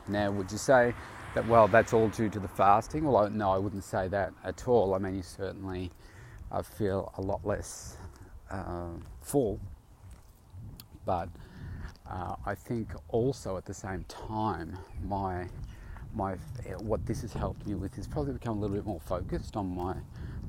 Now, 0.09 0.31
would 0.31 0.51
you 0.51 0.57
say 0.57 0.93
that 1.35 1.47
well, 1.47 1.67
that's 1.67 1.93
all 1.93 2.09
due 2.09 2.29
to 2.29 2.39
the 2.39 2.47
fasting? 2.47 3.05
Well, 3.05 3.17
I, 3.17 3.29
no, 3.29 3.51
I 3.51 3.57
wouldn't 3.57 3.83
say 3.83 4.07
that 4.07 4.33
at 4.43 4.67
all. 4.67 4.93
I 4.93 4.97
mean, 4.97 5.15
you 5.15 5.23
certainly 5.23 5.91
feel 6.63 7.13
a 7.17 7.21
lot 7.21 7.45
less 7.45 7.97
uh, 8.49 8.89
full, 9.21 9.59
but 11.05 11.29
uh, 12.09 12.35
I 12.45 12.55
think 12.55 12.89
also 13.09 13.57
at 13.57 13.65
the 13.65 13.73
same 13.73 14.05
time, 14.07 14.77
my 15.03 15.47
my 16.15 16.33
what 16.79 17.05
this 17.05 17.21
has 17.21 17.33
helped 17.33 17.65
me 17.67 17.75
with 17.75 17.97
is 17.99 18.07
probably 18.07 18.33
become 18.33 18.57
a 18.57 18.61
little 18.61 18.75
bit 18.75 18.85
more 18.85 18.99
focused 18.99 19.55
on 19.55 19.75
my 19.75 19.95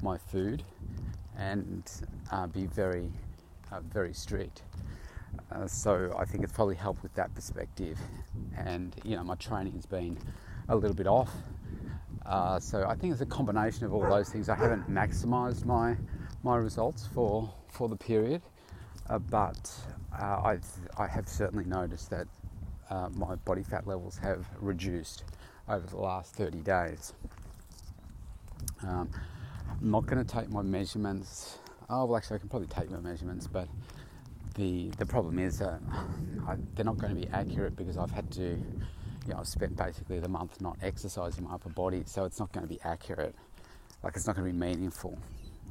my 0.03 0.17
food 0.17 0.63
and 1.37 1.91
uh, 2.31 2.47
be 2.47 2.67
very 2.67 3.11
uh, 3.71 3.81
very 3.81 4.15
strict. 4.15 4.63
Uh, 5.53 5.67
so 5.67 6.15
I 6.19 6.25
think 6.25 6.43
it's 6.43 6.53
probably 6.53 6.75
helped 6.75 7.03
with 7.03 7.15
that 7.15 7.35
perspective, 7.35 7.99
and 8.57 8.97
you 9.05 9.17
know 9.17 9.23
my 9.23 9.35
training 9.35 9.75
has 9.75 9.87
been 9.87 10.17
a 10.71 10.77
little 10.77 10.97
bit 10.97 11.07
off. 11.07 11.31
Uh, 12.25 12.59
so 12.59 12.87
I 12.87 12.95
think 12.95 13.13
it's 13.13 13.23
a 13.23 13.27
combination 13.27 13.85
of 13.85 13.93
all 13.93 14.09
those 14.09 14.31
things. 14.31 14.49
I 14.49 14.55
haven't 14.55 14.91
maximised 14.91 15.65
my 15.65 15.97
my 16.43 16.57
results 16.57 17.07
for 17.13 17.53
for 17.69 17.89
the 17.89 17.97
period, 17.97 18.41
uh, 19.09 19.19
but 19.19 19.71
uh, 20.19 20.57
I 20.97 21.07
have 21.07 21.29
certainly 21.29 21.65
noticed 21.65 22.11
that 22.11 22.27
my 23.15 23.35
body 23.37 23.63
fat 23.63 23.87
levels 23.87 24.17
have 24.19 24.47
reduced 24.61 25.25
over 25.69 25.87
the 25.87 25.97
last 25.97 26.35
30 26.35 26.59
days. 26.59 27.13
Um, 28.83 29.09
I'm 29.71 29.91
not 29.91 30.07
going 30.07 30.25
to 30.25 30.35
take 30.35 30.51
my 30.51 30.63
measurements. 30.63 31.59
Oh, 31.89 32.05
well, 32.07 32.17
actually, 32.17 32.37
I 32.37 32.39
can 32.41 32.49
probably 32.49 32.69
take 32.69 32.91
my 32.91 32.99
measurements, 32.99 33.47
but 33.47 33.69
the 34.55 34.91
the 34.99 35.07
problem 35.07 35.39
is 35.39 35.63
I, 35.63 35.79
they're 36.75 36.85
not 36.85 36.99
going 36.99 37.15
to 37.15 37.21
be 37.21 37.29
accurate 37.33 37.77
because 37.77 37.97
I've 37.97 38.11
had 38.11 38.31
to, 38.33 38.59
you 39.31 39.37
know, 39.37 39.43
I've 39.43 39.47
spent 39.47 39.77
basically 39.77 40.19
the 40.19 40.29
month 40.29 40.61
not 40.61 40.77
exercising 40.83 41.45
my 41.45 41.55
upper 41.55 41.69
body, 41.69 42.03
so 42.05 42.25
it's 42.25 42.41
not 42.41 42.51
going 42.51 42.67
to 42.67 42.69
be 42.69 42.81
accurate. 42.83 43.33
Like 44.03 44.17
it's 44.17 44.27
not 44.27 44.35
going 44.35 44.49
to 44.49 44.53
be 44.53 44.59
meaningful. 44.59 45.17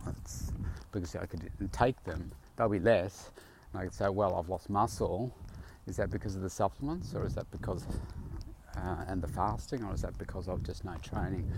It's, 0.07 0.53
because 0.93 1.13
I 1.17 1.25
could 1.25 1.51
take 1.73 2.01
them, 2.05 2.31
they'll 2.55 2.69
be 2.69 2.79
less, 2.79 3.31
and 3.73 3.81
I 3.81 3.83
could 3.83 3.93
say, 3.93 4.07
well, 4.07 4.35
I've 4.35 4.47
lost 4.47 4.69
muscle. 4.69 5.35
Is 5.87 5.97
that 5.97 6.09
because 6.09 6.37
of 6.37 6.41
the 6.41 6.49
supplements, 6.49 7.13
or 7.13 7.25
is 7.25 7.35
that 7.35 7.51
because 7.51 7.83
uh, 8.77 9.03
and 9.07 9.21
the 9.21 9.27
fasting, 9.27 9.83
or 9.83 9.93
is 9.93 10.03
that 10.03 10.17
because 10.17 10.47
of 10.47 10.63
just 10.63 10.85
no 10.85 10.95
training? 11.03 11.51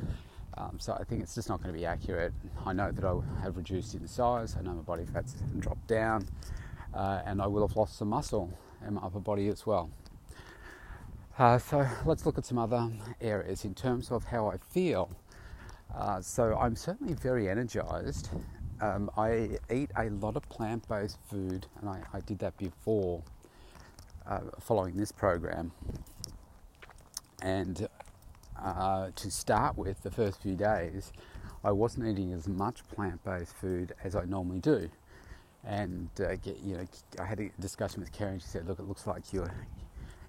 Um, 0.58 0.80
so 0.80 0.94
I 1.00 1.04
think 1.04 1.22
it's 1.22 1.36
just 1.36 1.50
not 1.50 1.62
going 1.62 1.72
to 1.72 1.80
be 1.80 1.86
accurate. 1.86 2.34
I 2.66 2.74
know 2.74 2.92
that 2.92 3.06
I 3.06 3.44
have 3.44 3.58
reduced 3.58 3.94
in 3.94 4.08
size. 4.08 4.56
I 4.58 4.64
know 4.64 4.72
my 4.72 4.82
body 4.82 5.06
fat's 5.06 5.36
dropped 5.60 5.88
down, 5.88 6.28
uh, 6.96 7.22
and 7.28 7.40
I 7.44 7.46
will 7.46 7.68
have 7.68 7.78
lost 7.78 8.00
some 8.00 8.10
muscle 8.10 8.52
in 8.88 8.96
my 8.96 9.02
upper 9.02 9.20
body 9.20 9.50
as 9.50 9.68
well. 9.68 9.92
Uh, 11.42 11.58
so 11.58 11.88
let's 12.06 12.24
look 12.28 12.38
at 12.38 12.46
some 12.46 12.60
other 12.60 12.88
areas 13.20 13.66
in 13.66 13.74
terms 13.74 14.12
of 14.12 14.24
how 14.26 14.46
I 14.46 14.58
feel. 14.58 15.10
Uh, 15.92 16.22
so 16.22 16.56
I'm 16.56 16.76
certainly 16.76 17.16
very 17.16 17.50
energized. 17.50 18.30
Um, 18.80 19.10
I 19.18 19.58
eat 19.72 19.90
a 19.98 20.12
lot 20.12 20.36
of 20.36 20.48
plant-based 20.50 21.18
food, 21.28 21.66
and 21.80 21.90
I, 21.90 22.04
I 22.14 22.20
did 22.20 22.38
that 22.40 22.56
before 22.58 23.24
uh, 24.28 24.42
following 24.60 24.98
this 24.98 25.12
program. 25.12 25.72
And 27.42 27.88
uh, 28.64 29.10
to 29.16 29.32
start 29.32 29.80
with, 29.80 30.04
the 30.04 30.12
first 30.12 30.44
few 30.44 30.54
days, 30.54 31.12
I 31.64 31.72
wasn't 31.72 32.08
eating 32.08 32.34
as 32.34 32.48
much 32.48 32.88
plant-based 32.90 33.56
food 33.56 33.94
as 34.04 34.16
I 34.16 34.26
normally 34.26 34.60
do. 34.60 34.92
And 35.64 36.10
uh, 36.20 36.34
you 36.64 36.78
know, 36.78 36.86
I 37.18 37.26
had 37.26 37.40
a 37.40 37.50
discussion 37.60 38.02
with 38.02 38.12
Karen. 38.12 38.38
She 38.38 38.46
said, 38.46 38.68
"Look, 38.68 38.78
it 38.78 38.88
looks 38.88 39.08
like 39.08 39.34
you 39.34 39.48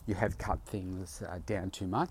you 0.06 0.14
have 0.14 0.38
cut 0.38 0.60
things 0.66 1.22
uh, 1.22 1.38
down 1.46 1.70
too 1.70 1.86
much. 1.86 2.10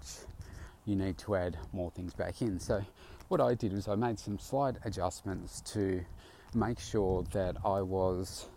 You 0.86 0.96
need 0.96 1.18
to 1.20 1.36
add 1.36 1.58
more 1.74 1.92
things 1.92 2.14
back 2.14 2.42
in." 2.42 2.60
So, 2.60 2.84
what 3.28 3.42
I 3.42 3.54
did 3.54 3.74
was 3.74 3.88
I 3.88 3.96
made 3.96 4.20
some 4.20 4.40
slight 4.40 4.76
adjustments 4.84 5.62
to 5.74 6.04
make 6.54 6.80
sure 6.80 7.24
that 7.32 7.58
I 7.64 7.82
was 7.82 8.48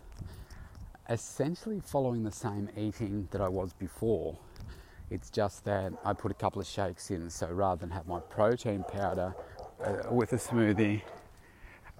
essentially 1.09 1.79
following 1.79 2.23
the 2.23 2.31
same 2.31 2.69
eating 2.75 3.27
that 3.31 3.41
I 3.41 3.47
was 3.47 3.73
before 3.73 4.37
it's 5.11 5.29
just 5.29 5.63
that 5.65 5.93
I 6.03 6.13
put 6.13 6.31
a 6.31 6.33
couple 6.33 6.59
of 6.59 6.67
shakes 6.67 7.11
in, 7.11 7.29
so 7.29 7.47
rather 7.47 7.79
than 7.79 7.91
have 7.91 8.07
my 8.07 8.19
protein 8.19 8.83
powder 8.83 9.35
uh, 9.83 10.11
with 10.11 10.33
a 10.33 10.37
smoothie 10.37 11.01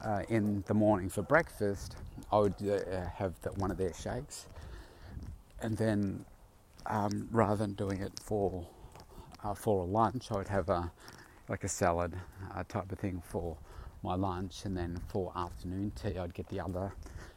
uh, 0.03 0.23
in 0.27 0.63
the 0.67 0.73
morning 0.73 1.09
for 1.09 1.21
breakfast, 1.21 1.95
I 2.31 2.39
would 2.39 2.55
uh, 2.67 3.05
have 3.13 3.39
the, 3.41 3.51
one 3.51 3.69
of 3.69 3.77
their 3.77 3.93
shakes, 3.93 4.47
and 5.61 5.77
then 5.77 6.25
um, 6.87 7.27
rather 7.31 7.57
than 7.57 7.73
doing 7.73 8.01
it 8.01 8.13
for 8.21 8.65
uh, 9.43 9.53
for 9.53 9.83
a 9.83 9.85
lunch, 9.85 10.31
I 10.31 10.35
would 10.35 10.47
have 10.47 10.69
a 10.69 10.91
like 11.47 11.63
a 11.63 11.67
salad 11.67 12.15
uh, 12.53 12.63
type 12.67 12.91
of 12.91 12.99
thing 12.99 13.21
for 13.25 13.57
my 14.03 14.15
lunch, 14.15 14.65
and 14.65 14.75
then 14.75 14.99
for 15.07 15.31
afternoon 15.35 15.91
tea, 15.95 16.17
I'd 16.17 16.33
get 16.33 16.47
the 16.49 16.59
other 16.59 16.91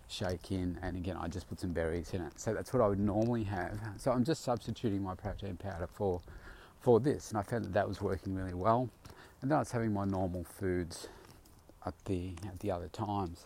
shake 0.09 0.50
in, 0.50 0.78
and 0.83 0.97
again, 0.97 1.17
I 1.21 1.28
just 1.28 1.49
put 1.49 1.61
some 1.61 1.73
berries 1.73 2.14
in 2.14 2.23
it. 2.23 2.40
So 2.40 2.55
that's 2.55 2.73
what 2.73 2.83
I 2.83 2.88
would 2.88 2.99
normally 3.00 3.45
have. 3.45 3.78
So 3.99 4.11
I'm 4.11 4.25
just 4.25 4.43
substituting 4.43 5.02
my 5.02 5.14
protein 5.14 5.57
powder 5.57 5.87
for 5.87 6.21
for 6.81 7.00
this, 7.00 7.31
and 7.31 7.38
I 7.38 7.43
found 7.43 7.64
that 7.64 7.73
that 7.75 7.88
was 7.88 8.00
working 8.00 8.35
really 8.35 8.55
well. 8.55 8.88
And 9.40 9.50
then 9.50 9.57
I 9.57 9.61
was 9.61 9.71
having 9.71 9.93
my 9.93 10.05
normal 10.05 10.45
foods 10.45 11.09
at 11.85 11.95
the 12.07 12.33
at 12.47 12.59
the 12.61 12.71
other 12.71 12.88
times. 12.88 13.45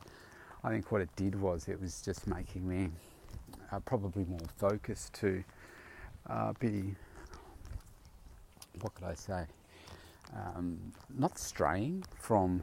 I 0.65 0.71
think 0.71 0.93
what 0.93 1.01
it 1.01 1.15
did 1.17 1.41
was 1.41 1.69
it 1.69 1.81
was 1.81 2.03
just 2.03 2.27
making 2.27 2.69
me 2.69 2.91
uh, 3.73 3.81
probably 3.81 4.25
more 4.25 4.39
focused 4.57 5.13
to 5.15 5.43
uh, 6.29 6.53
be 6.59 6.95
what 8.81 8.95
could 8.95 9.05
I 9.05 9.15
say, 9.15 9.45
um, 10.35 10.93
not 11.17 11.39
straying 11.39 12.05
from 12.19 12.63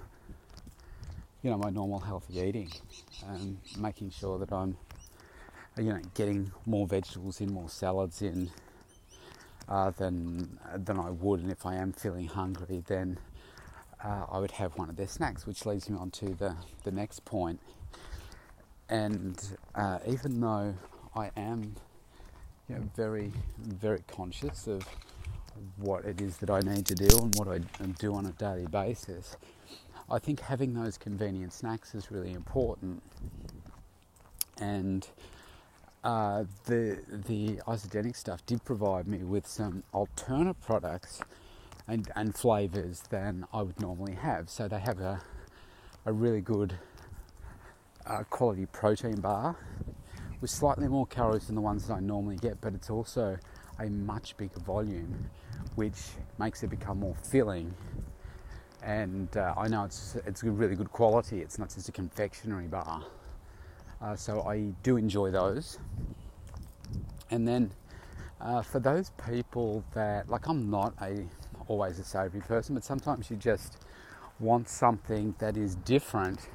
you 1.42 1.50
know 1.50 1.58
my 1.58 1.70
normal 1.70 2.00
healthy 2.00 2.40
eating 2.40 2.72
and 3.28 3.58
making 3.78 4.12
sure 4.12 4.38
that 4.40 4.52
I'm 4.52 4.78
you 5.78 5.94
know 5.94 6.00
getting 6.14 6.52
more 6.66 6.88
vegetables 6.88 7.40
in 7.42 7.54
more 7.54 7.70
salads 7.70 8.22
in 8.22 8.50
uh, 9.70 9.92
than 9.92 10.60
than 10.76 11.00
I 11.00 11.12
would 11.12 11.40
and 11.42 11.52
if 11.52 11.66
I 11.66 11.76
am 11.76 11.94
feeling 11.94 12.28
hungry 12.28 12.84
then 12.88 13.20
uh, 14.04 14.26
I 14.32 14.40
would 14.40 14.52
have 14.52 14.78
one 14.78 14.90
of 14.90 14.96
their 14.96 15.08
snacks 15.08 15.46
which 15.46 15.66
leads 15.66 15.90
me 15.90 15.98
on 15.98 16.12
to 16.12 16.34
the, 16.34 16.56
the 16.84 16.92
next 16.92 17.26
point. 17.26 17.60
and 18.90 19.58
uh, 19.76 20.00
even 20.08 20.40
though 20.40 20.74
I 21.16 21.32
am 21.38 21.76
you 22.70 22.76
know, 22.76 22.90
very 22.96 23.32
very 23.58 24.02
conscious 24.08 24.68
of 24.68 24.84
what 25.78 26.06
it 26.06 26.22
is 26.22 26.38
that 26.38 26.50
I 26.50 26.60
need 26.62 26.86
to 26.86 26.96
do 26.96 27.18
and 27.18 27.36
what 27.36 27.48
I 27.48 27.60
do 28.00 28.16
on 28.16 28.26
a 28.26 28.32
daily 28.32 28.68
basis 28.68 29.36
I 30.12 30.18
think 30.18 30.40
having 30.40 30.74
those 30.74 30.98
convenient 30.98 31.54
snacks 31.54 31.94
is 31.94 32.10
really 32.12 32.32
important. 32.32 33.04
And 34.60 35.08
uh, 36.04 36.46
the 36.66 37.00
the 37.08 37.58
Isagenix 37.68 38.16
stuff 38.16 38.46
did 38.46 38.64
provide 38.66 39.08
me 39.08 39.20
with 39.20 39.46
some 39.46 39.84
alternate 39.94 40.60
products 40.62 41.22
and, 41.88 42.10
and 42.16 42.36
flavors 42.36 43.04
than 43.10 43.46
I 43.54 43.62
would 43.62 43.80
normally 43.80 44.16
have. 44.16 44.50
So 44.50 44.68
they 44.68 44.80
have 44.80 45.00
a 45.00 45.22
a 46.06 46.14
really 46.14 46.42
good 46.42 46.74
uh, 48.08 48.24
quality 48.30 48.66
protein 48.66 49.22
bar 49.22 49.58
with 50.42 50.50
slightly 50.50 50.88
more 50.88 51.06
calories 51.06 51.48
than 51.48 51.56
the 51.56 51.62
ones 51.62 51.88
that 51.88 51.96
I 51.96 52.00
normally 52.00 52.38
get, 52.38 52.62
but 52.62 52.74
it's 52.74 52.90
also 52.90 53.38
a 53.80 53.90
much 53.90 54.36
bigger 54.38 54.60
volume, 54.60 55.30
which 55.76 56.00
makes 56.38 56.64
it 56.64 56.70
become 56.70 57.00
more 57.00 57.16
filling 57.16 57.74
and 58.84 59.36
uh, 59.36 59.54
I 59.58 59.68
know 59.68 59.84
it's 59.84 60.16
it's 60.26 60.44
really 60.44 60.76
good 60.76 60.92
quality. 60.92 61.42
It's 61.42 61.60
not 61.60 61.70
just 61.74 61.90
a 61.90 61.92
confectionery 61.92 62.68
bar, 62.68 63.04
uh, 64.02 64.16
so 64.16 64.42
I 64.44 64.74
do 64.84 64.98
enjoy 64.98 65.32
those. 65.32 65.80
And 67.32 67.48
then 67.48 67.72
uh, 68.42 68.62
for 68.62 68.80
those 68.80 69.12
people 69.30 69.84
that 69.94 70.30
like, 70.30 70.48
I'm 70.48 70.70
not 70.70 70.94
a 71.02 71.26
always 71.68 72.00
a 72.00 72.04
savoury 72.04 72.42
person, 72.42 72.76
but 72.76 72.84
sometimes 72.84 73.30
you 73.30 73.38
just 73.38 73.78
want 74.40 74.70
something 74.70 75.36
that 75.40 75.58
is 75.58 75.76
different 75.76 76.50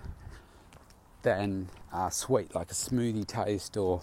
than 1.25 1.69
uh, 1.93 2.09
sweet, 2.11 2.55
like 2.55 2.71
a 2.71 2.75
smoothie 2.75 3.27
taste 3.27 3.77
or 3.77 4.01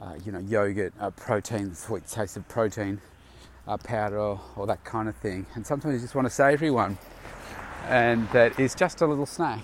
uh, 0.00 0.14
you 0.24 0.32
know 0.32 0.40
yogurt, 0.40 0.92
uh, 1.00 1.10
protein, 1.10 1.74
sweet 1.74 2.06
taste 2.06 2.36
of 2.36 2.46
protein 2.48 3.00
uh, 3.66 3.78
powder 3.78 4.18
or, 4.18 4.40
or, 4.56 4.66
that 4.66 4.84
kind 4.84 5.08
of 5.08 5.16
thing. 5.16 5.46
And 5.54 5.66
sometimes 5.66 5.94
you 5.94 6.00
just 6.00 6.14
want 6.14 6.26
a 6.26 6.30
savoury 6.30 6.70
one, 6.70 6.98
and 7.88 8.28
that 8.30 8.60
is 8.60 8.74
just 8.74 9.00
a 9.00 9.06
little 9.06 9.26
snack. 9.26 9.60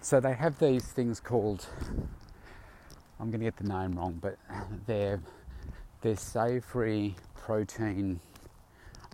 So 0.00 0.20
they 0.20 0.34
have 0.34 0.58
these 0.58 0.84
things 0.84 1.20
called 1.20 1.66
I'm 3.18 3.30
going 3.30 3.40
to 3.40 3.46
get 3.46 3.56
the 3.56 3.68
name 3.68 3.98
wrong, 3.98 4.18
but 4.20 4.36
they're 4.86 5.20
they're 6.02 6.16
savoury 6.16 7.16
protein. 7.34 8.20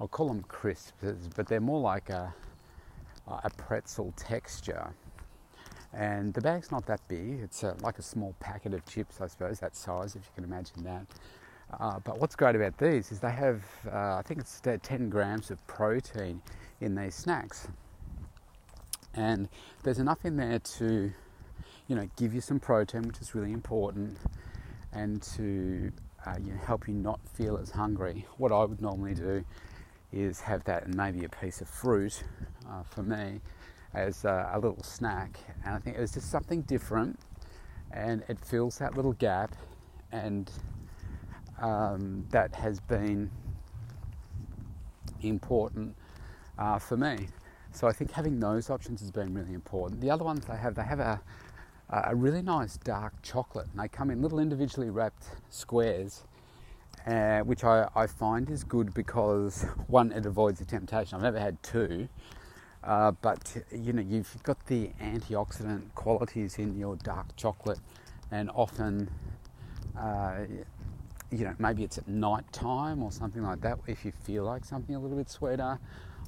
I'll 0.00 0.08
call 0.08 0.28
them 0.28 0.42
crisps, 0.42 0.92
but 1.37 1.46
they're 1.46 1.61
more 1.61 1.80
like 1.80 2.11
a 2.11 2.34
a 3.28 3.50
pretzel 3.50 4.12
texture. 4.16 4.92
And 5.94 6.32
the 6.32 6.40
bag's 6.40 6.70
not 6.70 6.87
that 6.87 7.00
big. 7.08 7.40
It's 7.40 7.62
a, 7.62 7.76
like 7.82 7.99
a 7.99 8.02
small 8.02 8.34
packet 8.40 8.72
of 8.72 8.84
chips, 8.87 9.20
I 9.20 9.26
suppose, 9.26 9.58
that 9.61 9.76
size, 9.76 10.16
if 10.16 10.22
you 10.22 10.30
can 10.34 10.44
imagine 10.44 10.84
that. 10.84 11.06
Uh, 11.78 11.99
but 12.00 12.18
what's 12.18 12.34
great 12.37 12.54
about 12.54 12.76
these 12.78 13.12
is 13.12 13.20
they 13.20 13.30
have, 13.30 13.62
uh, 13.90 14.16
I 14.16 14.22
think 14.25 14.40
it's 14.40 14.61
10 14.61 15.08
grams 15.11 15.50
of 15.50 15.64
protein 15.66 16.40
in 16.80 16.94
these 16.94 17.14
snacks. 17.14 17.68
And 19.14 19.49
there's 19.82 19.99
enough 19.99 20.25
in 20.25 20.37
there 20.37 20.58
to, 20.58 21.12
you 21.88 21.96
know, 21.96 22.08
give 22.16 22.34
you 22.34 22.40
some 22.40 22.58
protein, 22.58 23.02
which 23.02 23.20
is 23.20 23.34
really 23.34 23.52
important, 23.52 24.16
and 24.92 25.22
to 25.22 25.92
uh, 26.26 26.34
you 26.42 26.52
know, 26.52 26.58
help 26.64 26.88
you 26.88 26.94
not 26.94 27.20
feel 27.34 27.58
as 27.58 27.70
hungry. 27.70 28.26
What 28.38 28.52
I 28.52 28.64
would 28.64 28.80
normally 28.80 29.14
do 29.14 29.44
is 30.12 30.40
have 30.40 30.64
that 30.64 30.84
and 30.84 30.94
maybe 30.94 31.25
a 31.25 31.28
piece 31.28 31.61
of 31.61 31.68
fruit 31.68 32.22
uh, 32.68 32.82
for 32.82 33.02
me 33.02 33.40
as 33.94 34.25
a, 34.25 34.50
a, 34.52 34.58
little 34.58 34.82
snack. 34.82 35.38
And 35.64 35.75
I 35.75 35.78
think 35.78 35.96
it 35.96 36.00
was 36.00 36.12
just 36.12 36.30
something 36.30 36.62
different 36.62 37.18
and 37.90 38.22
it 38.28 38.38
fills 38.40 38.78
that 38.78 38.96
little 38.96 39.12
gap 39.12 39.54
and 40.12 40.50
um, 41.61 42.26
that 42.30 42.54
has 42.54 42.80
been 42.80 43.30
important 45.20 45.94
uh, 46.58 46.78
for 46.78 46.96
me. 46.96 47.28
So 47.72 47.87
I 47.87 47.92
think 47.92 48.11
having 48.11 48.40
those 48.40 48.70
options 48.70 49.00
has 49.00 49.11
been 49.11 49.34
really 49.34 49.54
important. 49.54 50.00
The 50.00 50.11
other 50.11 50.25
ones 50.25 50.44
they 50.46 50.56
have, 50.56 50.75
they 50.75 50.82
have 50.82 51.00
a, 51.00 51.20
a 51.90 52.14
really 52.14 52.42
nice 52.42 52.76
dark 52.78 53.14
chocolate 53.22 53.68
and 53.70 53.80
they 53.80 53.88
come 53.88 54.11
in 54.11 54.22
little 54.22 54.38
individually 54.38 54.90
wrapped 54.90 55.25
squares 55.50 56.25
uh, 57.06 57.40
which 57.40 57.64
I, 57.64 57.88
I, 57.94 58.06
find 58.06 58.49
is 58.50 58.62
good 58.64 58.94
because 58.94 59.66
one, 59.88 60.12
it 60.12 60.26
avoids 60.26 60.61
the 60.61 60.64
temptation. 60.64 61.16
I've 61.16 61.22
never 61.22 61.40
had 61.40 61.61
two, 61.62 62.08
uh, 62.84 63.12
but 63.22 63.56
you 63.70 63.92
know 63.92 64.02
you've 64.02 64.42
got 64.42 64.66
the 64.66 64.90
antioxidant 65.00 65.82
qualities 65.94 66.58
in 66.58 66.76
your 66.76 66.96
dark 66.96 67.34
chocolate, 67.36 67.78
and 68.30 68.50
often, 68.54 69.08
uh, 69.98 70.40
you 71.30 71.44
know, 71.44 71.54
maybe 71.58 71.84
it's 71.84 71.98
at 71.98 72.08
night 72.08 72.50
time 72.52 73.02
or 73.02 73.12
something 73.12 73.42
like 73.42 73.60
that. 73.60 73.78
If 73.86 74.04
you 74.04 74.12
feel 74.12 74.44
like 74.44 74.64
something 74.64 74.94
a 74.94 74.98
little 74.98 75.16
bit 75.16 75.30
sweeter, 75.30 75.78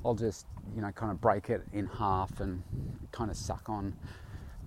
I'll 0.05 0.15
just 0.15 0.47
you 0.75 0.83
know 0.83 0.93
kind 0.93 1.11
of 1.11 1.21
break 1.21 1.51
it 1.51 1.63
in 1.73 1.87
half 1.87 2.41
and 2.41 2.63
kind 3.11 3.31
of 3.31 3.37
suck 3.37 3.69
on, 3.69 3.97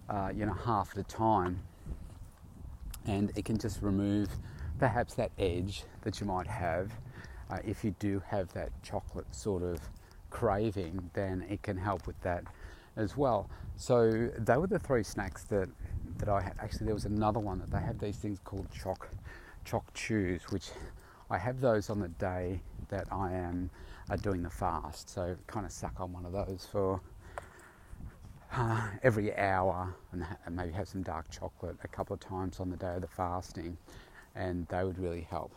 uh, 0.10 0.32
you 0.36 0.46
know, 0.46 0.54
half 0.54 0.92
at 0.92 0.98
a 0.98 1.04
time, 1.04 1.62
and 3.06 3.32
it 3.36 3.46
can 3.46 3.58
just 3.58 3.82
remove 3.82 4.30
perhaps 4.78 5.14
that 5.16 5.32
edge 5.40 5.86
that 6.02 6.20
you 6.20 6.28
might 6.28 6.48
have. 6.48 6.92
Uh, 7.50 7.60
if 7.64 7.82
you 7.84 7.96
do 7.98 8.22
have 8.28 8.52
that 8.52 8.70
chocolate 8.84 9.34
sort 9.34 9.64
of 9.64 9.80
craving, 10.30 11.10
then 11.14 11.46
it 11.50 11.62
can 11.64 11.78
help 11.78 12.08
with 12.08 12.20
that 12.22 12.44
as 12.96 13.16
well. 13.16 13.50
So 13.76 14.30
they 14.38 14.58
were 14.58 14.68
the 14.68 14.80
three 14.80 15.04
snacks 15.04 15.44
that 15.46 15.70
that 16.18 16.30
I 16.30 16.42
had. 16.42 16.56
Actually, 16.60 16.88
there 16.88 16.96
was 16.96 17.06
another 17.06 17.40
one 17.40 17.60
that 17.60 17.72
they 17.72 17.80
have 17.80 18.00
these 18.00 18.18
things 18.18 18.40
called 18.44 18.68
choc 18.72 19.10
choc 19.66 19.94
chews, 19.94 20.44
which 20.50 20.70
I 21.30 21.38
have 21.38 21.60
those 21.62 21.90
on 21.90 22.00
the 22.00 22.08
day 22.08 22.62
that 22.90 23.08
I 23.12 23.34
am 23.34 23.70
uh, 24.10 24.16
doing 24.16 24.42
the 24.42 24.50
fast. 24.50 25.10
So 25.10 25.36
kind 25.48 25.66
of 25.66 25.72
suck 25.72 26.00
on 26.00 26.14
one 26.14 26.26
of 26.26 26.32
those 26.32 26.68
for 26.72 27.02
uh, 28.54 28.88
every 29.04 29.36
hour 29.38 29.94
and, 30.12 30.26
and 30.46 30.56
maybe 30.56 30.72
have 30.72 30.88
some 30.88 31.04
dark 31.04 31.30
chocolate 31.30 31.76
a 31.84 31.88
couple 31.88 32.14
of 32.14 32.20
times 32.20 32.60
on 32.60 32.70
the 32.70 32.78
day 32.78 32.96
of 32.96 33.02
the 33.02 33.08
fasting 33.08 33.78
and 34.36 34.68
they 34.68 34.84
would 34.84 34.98
really 34.98 35.28
help. 35.30 35.52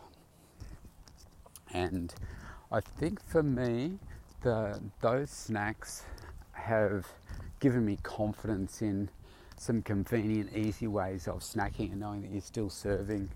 And 1.73 2.13
I 2.71 2.81
think 2.81 3.23
for 3.25 3.43
me, 3.43 3.99
the, 4.41 4.79
those 5.01 5.29
snacks 5.29 6.03
have 6.53 7.07
given 7.59 7.85
me 7.85 7.97
confidence 8.03 8.81
in 8.81 9.09
some 9.57 9.81
convenient, 9.81 10.55
easy 10.55 10.87
ways 10.87 11.27
of 11.27 11.39
snacking 11.39 11.91
and 11.91 11.99
knowing 11.99 12.21
that 12.23 12.31
you're 12.31 12.41
still 12.41 12.69
serving 12.69 13.29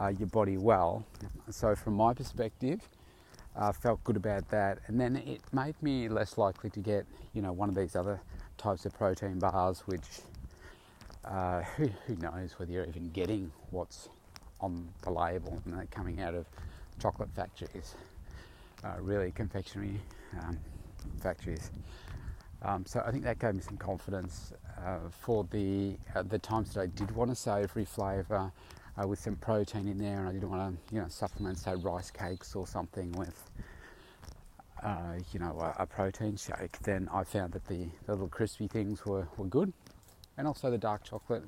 uh, 0.00 0.08
your 0.08 0.28
body 0.28 0.56
well. 0.56 1.04
So, 1.50 1.74
from 1.74 1.94
my 1.94 2.14
perspective, 2.14 2.80
I 3.56 3.68
uh, 3.68 3.72
felt 3.72 4.02
good 4.04 4.16
about 4.16 4.48
that, 4.50 4.78
and 4.86 5.00
then 5.00 5.16
it 5.16 5.40
made 5.52 5.74
me 5.82 6.08
less 6.08 6.38
likely 6.38 6.70
to 6.70 6.80
get, 6.80 7.06
you 7.34 7.42
know, 7.42 7.52
one 7.52 7.68
of 7.68 7.74
these 7.74 7.94
other 7.94 8.20
types 8.58 8.84
of 8.84 8.92
protein 8.94 9.38
bars, 9.38 9.80
which 9.86 10.20
uh, 11.24 11.62
who, 11.76 11.88
who 12.06 12.16
knows 12.16 12.58
whether 12.58 12.72
you're 12.72 12.86
even 12.86 13.10
getting 13.10 13.50
what's 13.70 14.08
on 14.60 14.88
the 15.02 15.10
label 15.10 15.60
and 15.64 15.74
they're 15.74 15.86
coming 15.86 16.20
out 16.20 16.34
of 16.34 16.46
chocolate 17.00 17.28
factories, 17.34 17.94
uh, 18.84 19.00
really 19.00 19.30
confectionery 19.30 20.00
um, 20.40 20.58
factories. 21.20 21.70
Um, 22.62 22.84
so 22.86 23.02
I 23.06 23.10
think 23.10 23.24
that 23.24 23.38
gave 23.38 23.54
me 23.54 23.60
some 23.60 23.76
confidence 23.76 24.52
uh, 24.84 24.98
for 25.10 25.46
the 25.50 25.96
uh, 26.14 26.22
the 26.22 26.38
times 26.38 26.74
that 26.74 26.80
I 26.80 26.86
did 26.86 27.10
want 27.10 27.30
a 27.30 27.34
savoury 27.34 27.84
flavour 27.84 28.50
uh, 28.96 29.06
with 29.06 29.18
some 29.18 29.36
protein 29.36 29.88
in 29.88 29.98
there, 29.98 30.20
and 30.20 30.28
I 30.28 30.32
didn't 30.32 30.50
want 30.50 30.76
to 30.88 30.94
you 30.94 31.00
know 31.00 31.08
supplement 31.08 31.58
say 31.58 31.74
rice 31.74 32.10
cakes 32.10 32.54
or 32.54 32.66
something 32.66 33.12
with 33.12 33.50
uh, 34.82 35.18
you 35.32 35.40
know 35.40 35.58
a, 35.60 35.82
a, 35.82 35.86
protein 35.86 36.36
shake. 36.36 36.78
Then 36.80 37.08
I 37.12 37.24
found 37.24 37.52
that 37.52 37.66
the, 37.66 37.86
the 38.06 38.12
little 38.12 38.28
crispy 38.28 38.66
things 38.66 39.04
were, 39.04 39.28
were 39.36 39.46
good, 39.46 39.72
and 40.38 40.46
also 40.46 40.70
the 40.70 40.78
dark 40.78 41.04
chocolate 41.04 41.44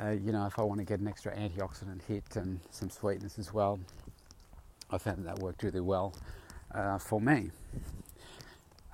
uh, 0.00 0.10
you 0.10 0.32
know, 0.32 0.46
if 0.46 0.58
I 0.58 0.62
want 0.62 0.80
to 0.80 0.84
get 0.84 1.00
an 1.00 1.08
extra 1.08 1.34
antioxidant 1.36 2.02
hit 2.02 2.36
and 2.36 2.60
some 2.70 2.90
sweetness 2.90 3.38
as 3.38 3.52
well, 3.52 3.78
I 4.94 4.98
found 4.98 5.26
that, 5.26 5.40
worked 5.40 5.64
really 5.64 5.80
well 5.80 6.14
uh, 6.72 6.98
for 6.98 7.20
me. 7.20 7.50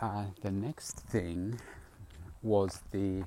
Uh, 0.00 0.24
the 0.40 0.50
next 0.50 0.98
thing 0.98 1.60
was 2.42 2.80
the 2.90 3.22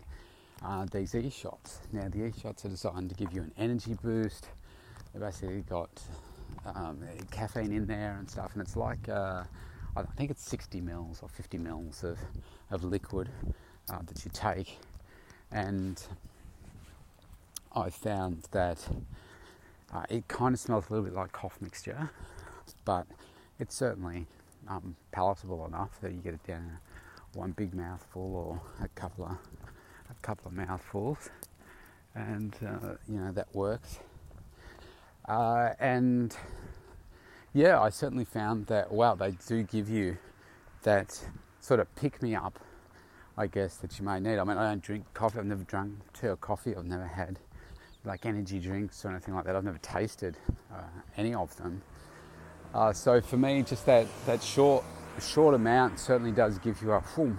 uh, 0.65 0.85
these 0.91 1.13
e-shots. 1.13 1.81
Now 1.91 2.07
the 2.09 2.25
e-shots 2.25 2.65
are 2.65 2.69
designed 2.69 3.09
to 3.09 3.15
give 3.15 3.31
you 3.31 3.43
an 3.43 3.51
energy 3.59 3.95
boost. 4.01 4.47
They 5.13 5.19
basically 5.19 5.61
got 5.61 6.01
um, 6.65 7.03
caffeine 7.29 7.71
in 7.71 7.85
there 7.85 8.15
and 8.17 8.27
stuff, 8.27 8.53
and 8.53 8.61
it's 8.63 8.75
like 8.75 9.07
uh, 9.07 9.43
I 9.95 10.01
think 10.17 10.31
it's 10.31 10.43
60 10.49 10.81
mils 10.81 11.19
or 11.21 11.29
50 11.29 11.59
mils 11.59 12.03
of, 12.03 12.17
of 12.71 12.83
liquid 12.83 13.29
uh, 13.91 13.99
that 14.07 14.25
you 14.25 14.31
take, 14.33 14.79
and 15.51 16.01
I 17.75 17.91
found 17.91 18.47
that 18.49 18.79
uh, 19.93 20.05
it 20.09 20.27
kind 20.27 20.55
of 20.55 20.59
smells 20.59 20.85
a 20.89 20.93
little 20.93 21.05
bit 21.05 21.13
like 21.13 21.33
cough 21.33 21.59
mixture, 21.61 22.09
but 22.85 23.07
it's 23.59 23.75
certainly 23.75 24.27
um, 24.67 24.95
palatable 25.11 25.65
enough 25.65 25.99
that 26.01 26.11
you 26.11 26.17
get 26.17 26.33
it 26.33 26.43
down 26.45 26.77
one 27.33 27.51
big 27.51 27.73
mouthful 27.73 28.35
or 28.35 28.83
a 28.83 28.87
couple 28.89 29.25
of 29.25 29.37
a 30.09 30.13
couple 30.21 30.47
of 30.47 30.53
mouthfuls, 30.53 31.29
and 32.15 32.55
uh, 32.65 32.95
you 33.07 33.19
know 33.19 33.31
that 33.31 33.53
works. 33.53 33.99
Uh, 35.27 35.69
and 35.79 36.35
yeah, 37.53 37.79
I 37.79 37.89
certainly 37.89 38.25
found 38.25 38.67
that 38.67 38.91
wow, 38.91 39.15
they 39.15 39.31
do 39.47 39.63
give 39.63 39.89
you 39.89 40.17
that 40.83 41.19
sort 41.59 41.79
of 41.79 41.93
pick 41.95 42.21
me 42.21 42.35
up, 42.35 42.59
I 43.37 43.47
guess 43.47 43.77
that 43.77 43.97
you 43.97 44.05
may 44.05 44.19
need. 44.19 44.37
I 44.37 44.43
mean, 44.43 44.57
I 44.57 44.69
don't 44.69 44.81
drink 44.81 45.05
coffee. 45.13 45.39
I've 45.39 45.45
never 45.45 45.63
drunk 45.63 45.93
tea 46.13 46.27
or 46.27 46.35
coffee. 46.35 46.75
I've 46.75 46.85
never 46.85 47.07
had 47.07 47.39
like 48.05 48.25
energy 48.25 48.59
drinks 48.59 49.05
or 49.05 49.11
anything 49.11 49.33
like 49.33 49.45
that. 49.45 49.55
I've 49.55 49.63
never 49.63 49.77
tasted 49.79 50.37
uh, 50.73 50.81
any 51.17 51.33
of 51.33 51.55
them. 51.57 51.81
Uh, 52.73 52.91
so 52.91 53.21
for 53.21 53.37
me, 53.37 53.61
just 53.61 53.85
that, 53.85 54.07
that 54.25 54.41
short 54.41 54.83
short 55.21 55.53
amount 55.53 55.99
certainly 55.99 56.31
does 56.31 56.57
give 56.57 56.81
you 56.81 56.91
a 56.91 57.03
boom, 57.15 57.37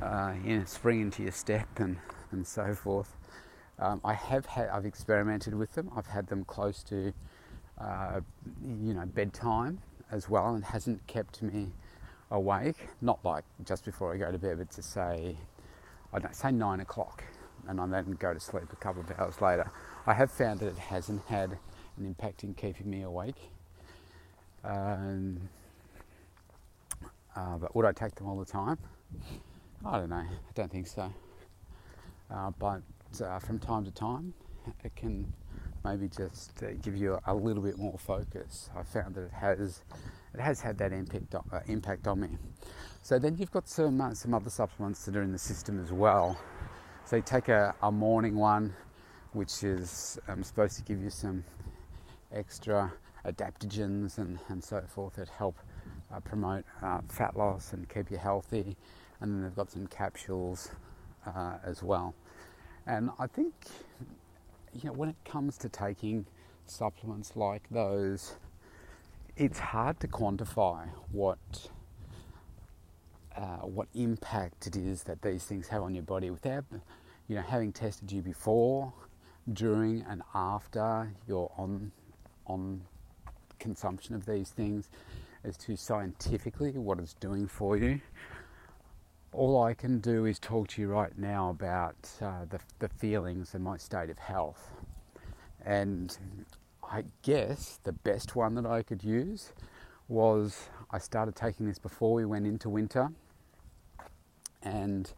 uh, 0.00 0.32
you 0.44 0.58
know, 0.58 0.64
spring 0.64 1.00
into 1.00 1.24
your 1.24 1.32
step 1.32 1.66
and, 1.76 1.98
and 2.30 2.46
so 2.46 2.72
forth. 2.72 3.16
Um, 3.80 4.00
I 4.04 4.14
have 4.14 4.46
had, 4.46 4.68
I've 4.68 4.86
experimented 4.86 5.54
with 5.54 5.74
them. 5.74 5.90
I've 5.96 6.06
had 6.06 6.28
them 6.28 6.44
close 6.44 6.84
to, 6.84 7.12
uh, 7.80 8.20
you 8.64 8.94
know, 8.94 9.06
bedtime 9.06 9.80
as 10.12 10.28
well, 10.28 10.54
and 10.54 10.64
hasn't 10.64 11.04
kept 11.08 11.42
me 11.42 11.72
awake. 12.30 12.76
Not 13.00 13.24
like 13.24 13.44
just 13.64 13.84
before 13.84 14.14
I 14.14 14.18
go 14.18 14.30
to 14.30 14.38
bed, 14.38 14.58
but 14.58 14.70
to 14.72 14.82
say, 14.82 15.36
I 16.12 16.20
don't 16.20 16.36
say 16.36 16.52
nine 16.52 16.78
o'clock 16.78 17.24
and 17.66 17.80
I 17.80 17.86
then 17.86 18.12
go 18.12 18.32
to 18.34 18.40
sleep 18.40 18.72
a 18.72 18.76
couple 18.76 19.02
of 19.02 19.10
hours 19.18 19.40
later. 19.40 19.70
I 20.06 20.14
have 20.14 20.30
found 20.30 20.60
that 20.60 20.66
it 20.66 20.78
hasn't 20.78 21.22
had 21.26 21.58
an 21.96 22.06
impact 22.06 22.44
in 22.44 22.54
keeping 22.54 22.88
me 22.88 23.02
awake. 23.02 23.50
Um, 24.64 25.40
uh, 27.34 27.56
but 27.58 27.74
would 27.74 27.84
I 27.84 27.92
take 27.92 28.14
them 28.14 28.28
all 28.28 28.38
the 28.38 28.44
time? 28.44 28.78
I 29.84 29.98
don't 29.98 30.10
know. 30.10 30.16
I 30.16 30.52
don't 30.54 30.70
think 30.70 30.86
so. 30.86 31.12
Uh, 32.30 32.50
but 32.58 32.82
uh, 33.24 33.38
from 33.38 33.58
time 33.58 33.84
to 33.84 33.90
time, 33.90 34.32
it 34.84 34.94
can 34.94 35.32
maybe 35.84 36.08
just 36.08 36.62
uh, 36.62 36.68
give 36.80 36.96
you 36.96 37.18
a, 37.26 37.34
little 37.34 37.62
bit 37.62 37.78
more 37.78 37.98
focus. 37.98 38.70
I 38.76 38.82
found 38.82 39.14
that 39.16 39.22
it 39.24 39.32
has 39.32 39.82
it 40.34 40.40
has 40.40 40.60
had 40.60 40.78
that 40.78 40.92
impact 40.92 41.34
on, 41.34 41.44
uh, 41.52 41.60
impact 41.66 42.06
on 42.06 42.20
me. 42.20 42.28
So 43.02 43.18
then 43.18 43.36
you've 43.36 43.50
got 43.50 43.68
some 43.68 44.00
uh, 44.00 44.14
some 44.14 44.34
other 44.34 44.50
supplements 44.50 45.04
that 45.04 45.16
are 45.16 45.22
in 45.22 45.32
the 45.32 45.38
system 45.38 45.82
as 45.82 45.92
well. 45.92 46.38
So 47.04 47.16
you 47.16 47.22
take 47.22 47.48
a, 47.48 47.74
a 47.82 47.90
morning 47.90 48.36
one, 48.36 48.72
which 49.32 49.64
is 49.64 50.18
um, 50.28 50.42
supposed 50.44 50.76
to 50.76 50.82
give 50.82 51.02
you 51.02 51.10
some 51.10 51.44
extra 52.32 52.92
adaptogens 53.26 54.18
and, 54.18 54.38
and 54.48 54.62
so 54.62 54.82
forth 54.88 55.14
that 55.14 55.28
help 55.28 55.56
uh, 56.12 56.20
promote 56.20 56.64
uh, 56.82 57.00
fat 57.08 57.36
loss 57.36 57.72
and 57.72 57.88
keep 57.88 58.10
you 58.10 58.18
healthy. 58.18 58.76
And 59.20 59.32
then 59.32 59.42
they've 59.42 59.54
got 59.54 59.70
some 59.70 59.86
capsules 59.86 60.70
uh, 61.26 61.58
as 61.64 61.82
well. 61.82 62.14
And 62.86 63.10
I 63.18 63.26
think, 63.26 63.54
you 64.74 64.88
know, 64.88 64.92
when 64.92 65.08
it 65.08 65.16
comes 65.24 65.56
to 65.58 65.68
taking 65.68 66.26
supplements 66.66 67.36
like 67.36 67.62
those, 67.70 68.34
it's 69.36 69.58
hard 69.58 70.00
to 70.00 70.08
quantify 70.08 70.88
what 71.10 71.38
uh, 73.36 73.66
what 73.66 73.88
impact 73.94 74.66
it 74.66 74.76
is 74.76 75.04
that 75.04 75.22
these 75.22 75.44
things 75.44 75.68
have 75.68 75.82
on 75.82 75.94
your 75.94 76.02
body 76.02 76.28
without, 76.28 76.64
you 77.28 77.34
know, 77.34 77.40
having 77.40 77.72
tested 77.72 78.12
you 78.12 78.20
before, 78.20 78.92
during, 79.50 80.04
and 80.08 80.22
after 80.34 81.10
you're 81.26 81.50
on 81.56 81.90
on 82.46 82.82
consumption 83.62 84.14
of 84.14 84.26
these 84.26 84.50
things 84.50 84.90
as 85.44 85.56
to 85.56 85.76
scientifically 85.76 86.72
what 86.72 86.98
it's 86.98 87.14
doing 87.14 87.46
for 87.46 87.76
you. 87.76 88.00
All 89.32 89.62
I 89.62 89.72
can 89.72 90.00
do 90.00 90.26
is 90.26 90.38
talk 90.38 90.68
to 90.68 90.82
you 90.82 90.88
right 90.88 91.16
now 91.16 91.50
about 91.50 92.10
uh, 92.20 92.44
the, 92.50 92.60
the 92.80 92.88
feelings 92.88 93.54
and 93.54 93.64
my 93.64 93.78
state 93.78 94.10
of 94.10 94.18
health. 94.18 94.72
And 95.64 96.16
I 96.82 97.04
guess 97.22 97.78
the 97.82 97.92
best 97.92 98.36
one 98.36 98.54
that 98.56 98.66
I 98.66 98.82
could 98.82 99.02
use 99.02 99.52
was 100.08 100.68
I 100.90 100.98
started 100.98 101.34
taking 101.34 101.66
this 101.66 101.78
before 101.78 102.12
we 102.12 102.26
went 102.26 102.46
into 102.46 102.68
winter. 102.68 103.10
And 104.62 105.10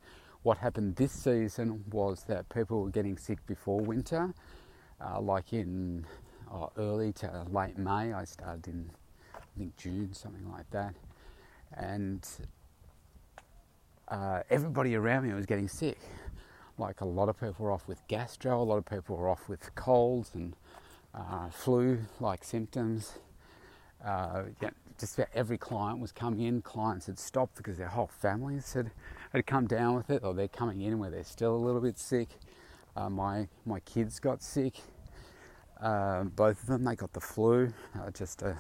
what 0.43 0.59
happened 0.59 0.97
this 0.97 1.13
season 1.13 1.85
was 1.91 2.25
that 2.25 2.49
people 2.49 2.83
were 2.83 2.91
getting 2.91 3.17
sick 3.17 3.45
before 3.47 3.81
winter, 3.81 4.35
uh, 5.05 5.21
like 5.21 5.53
in 5.53 6.07
oh, 6.55 6.71
early 6.77 7.13
to 7.13 7.47
late 7.51 7.77
May. 7.77 8.13
I 8.13 8.25
started 8.25 8.67
in, 8.69 8.91
I 9.35 9.41
think, 9.59 9.77
June, 9.77 10.13
something 10.13 10.51
like 10.51 10.71
that. 10.71 10.95
And 11.77 12.27
uh, 14.09 14.43
everybody 14.51 14.95
around 14.95 15.27
me 15.27 15.35
was 15.35 15.47
getting 15.47 15.69
sick. 15.69 15.99
Like 16.79 17.01
a 17.01 17.05
lot 17.05 17.29
of 17.29 17.39
people 17.39 17.65
were 17.65 17.73
off 17.73 17.87
with 17.87 18.07
gastro, 18.09 18.61
a 18.61 18.63
lot 18.63 18.79
of 18.79 18.87
people 18.87 19.17
were 19.17 19.29
off 19.29 19.49
with 19.49 19.75
colds 19.75 20.33
and 20.35 20.55
uh, 21.15 21.49
flu-like 21.51 22.45
symptoms. 22.45 23.15
Uh, 24.05 24.45
yeah, 24.61 24.71
just 24.99 25.17
about 25.17 25.29
every 25.35 25.57
client 25.57 26.01
was 26.01 26.13
coming 26.13 26.41
in. 26.41 26.63
Clients 26.63 27.07
had 27.07 27.19
stopped 27.19 27.57
because 27.57 27.79
their 27.79 27.89
whole 27.89 28.11
families 28.21 28.73
had, 28.73 28.91
had 29.33 29.47
come 29.47 29.67
down 29.67 29.95
with 29.95 30.11
it, 30.11 30.23
or 30.25 30.35
they're 30.35 30.49
coming 30.49 30.81
in 30.81 30.99
where 30.99 31.11
they're 31.11 31.25
still 31.25 31.55
a 31.55 31.57
little 31.57 31.81
bit 31.81 31.99
sick. 31.99 32.29
Uh, 32.97 33.09
my 33.09 33.49
my 33.65 33.81
kids 33.81 34.21
got 34.21 34.43
sick. 34.43 34.81
Uh, 35.81 36.25
both 36.25 36.63
of 36.63 36.67
them, 36.69 36.85
they 36.85 36.97
got 36.97 37.13
the 37.13 37.21
flu 37.21 37.73
uh, 37.99 38.11
just 38.11 38.43
uh, 38.43 38.53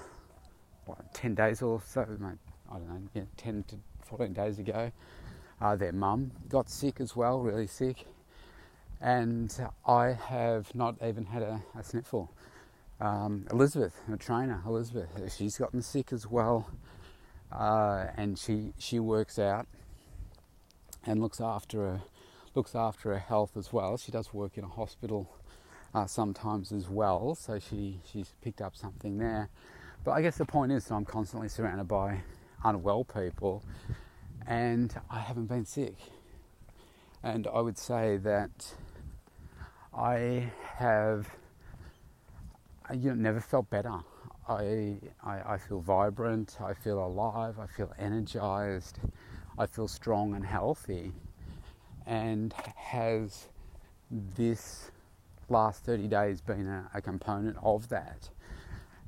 what, 0.87 1.15
10 1.15 1.35
days 1.35 1.63
or 1.63 1.81
so, 1.87 2.03
I 2.03 2.05
don't 2.05 2.21
know, 2.21 3.09
yeah, 3.15 3.23
10 3.37 3.65
to 3.69 3.77
14 4.05 4.33
days 4.33 4.59
ago. 4.59 4.91
Uh, 5.61 5.77
their 5.77 5.93
mum 5.93 6.31
got 6.49 6.69
sick 6.69 7.01
as 7.01 7.17
well, 7.17 7.41
really 7.41 7.67
sick. 7.67 8.07
And 9.01 9.55
I 9.87 10.13
have 10.13 10.75
not 10.75 10.97
even 11.05 11.27
had 11.27 11.43
a, 11.43 11.63
a 11.79 11.83
sniffle. 11.83 12.31
Um, 13.01 13.47
Elizabeth, 13.51 14.01
a 14.13 14.17
trainer, 14.17 14.63
Elizabeth, 14.67 15.09
she's 15.37 15.59
gotten 15.59 15.83
sick 15.83 16.13
as 16.13 16.27
well. 16.27 16.71
Uh, 17.53 18.07
and 18.17 18.39
she, 18.39 18.73
she 18.79 18.99
works 18.99 19.39
out 19.39 19.67
and 21.07 21.21
looks 21.21 21.41
after 21.41 21.79
her, 21.79 22.03
looks 22.55 22.75
after 22.75 23.11
her 23.11 23.19
health 23.19 23.57
as 23.57 23.73
well. 23.73 23.97
She 23.97 24.11
does 24.11 24.33
work 24.35 24.59
in 24.59 24.65
a 24.65 24.69
hospital 24.69 25.31
uh, 25.95 26.07
sometimes 26.07 26.73
as 26.73 26.89
well. 26.89 27.35
So 27.35 27.59
she, 27.59 28.01
she's 28.11 28.35
picked 28.43 28.61
up 28.61 28.77
something 28.77 29.19
there. 29.19 29.49
But 30.05 30.13
I 30.13 30.23
guess 30.23 30.37
the 30.37 30.45
point 30.45 30.73
is 30.73 30.87
that 30.87 30.95
I'm 30.95 31.05
constantly 31.05 31.49
surrounded 31.49 31.89
by 31.89 32.21
unwell 32.65 33.05
people 33.05 33.63
and 34.47 34.95
I 35.11 35.21
haven't 35.21 35.47
been 35.47 35.65
sick. 35.65 35.97
And 37.23 37.47
I 37.47 37.61
would 37.61 37.79
say 37.79 38.19
that 38.19 38.75
I 39.97 40.51
have 40.77 41.29
you 42.93 43.11
know, 43.11 43.15
never 43.15 43.41
felt 43.41 43.71
better. 43.71 44.01
I, 44.47 44.97
I, 45.23 45.55
I 45.55 45.59
feel 45.59 45.81
vibrant, 45.81 46.59
I 46.61 46.75
feel 46.75 47.03
alive, 47.03 47.59
I 47.59 47.67
feel 47.67 47.91
energized, 47.99 48.99
I 49.59 49.65
feel 49.65 49.89
strong 49.89 50.35
and 50.35 50.45
healthy. 50.45 51.13
And 52.05 52.53
has 52.77 53.47
this 54.11 54.91
last 55.51 55.85
30 55.85 56.09
days 56.09 56.41
been 56.41 56.67
a, 56.67 56.91
a, 56.95 57.01
component 57.01 57.57
of 57.63 57.89
that. 57.89 58.29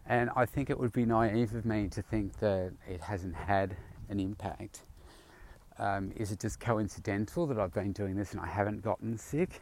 And 0.07 0.31
I 0.37 0.46
think 0.46 0.70
it 0.70 0.79
would 0.79 0.92
be 0.92 1.05
naive 1.05 1.55
of 1.55 1.64
me 1.64 1.88
to 1.88 2.03
think 2.03 2.38
that 2.38 2.72
it 2.88 3.01
hasn't 3.01 3.35
had 3.35 3.77
an 4.09 4.20
impact. 4.20 4.83
Um, 5.79 6.12
is 6.16 6.33
it 6.33 6.40
just 6.40 6.61
coincidental 6.61 7.46
that 7.49 7.59
I've 7.59 7.75
been 7.75 7.92
doing 7.92 8.16
this 8.16 8.33
and 8.33 8.40
I 8.40 8.46
haven't 8.46 8.83
gotten 8.83 9.18
sick? 9.18 9.61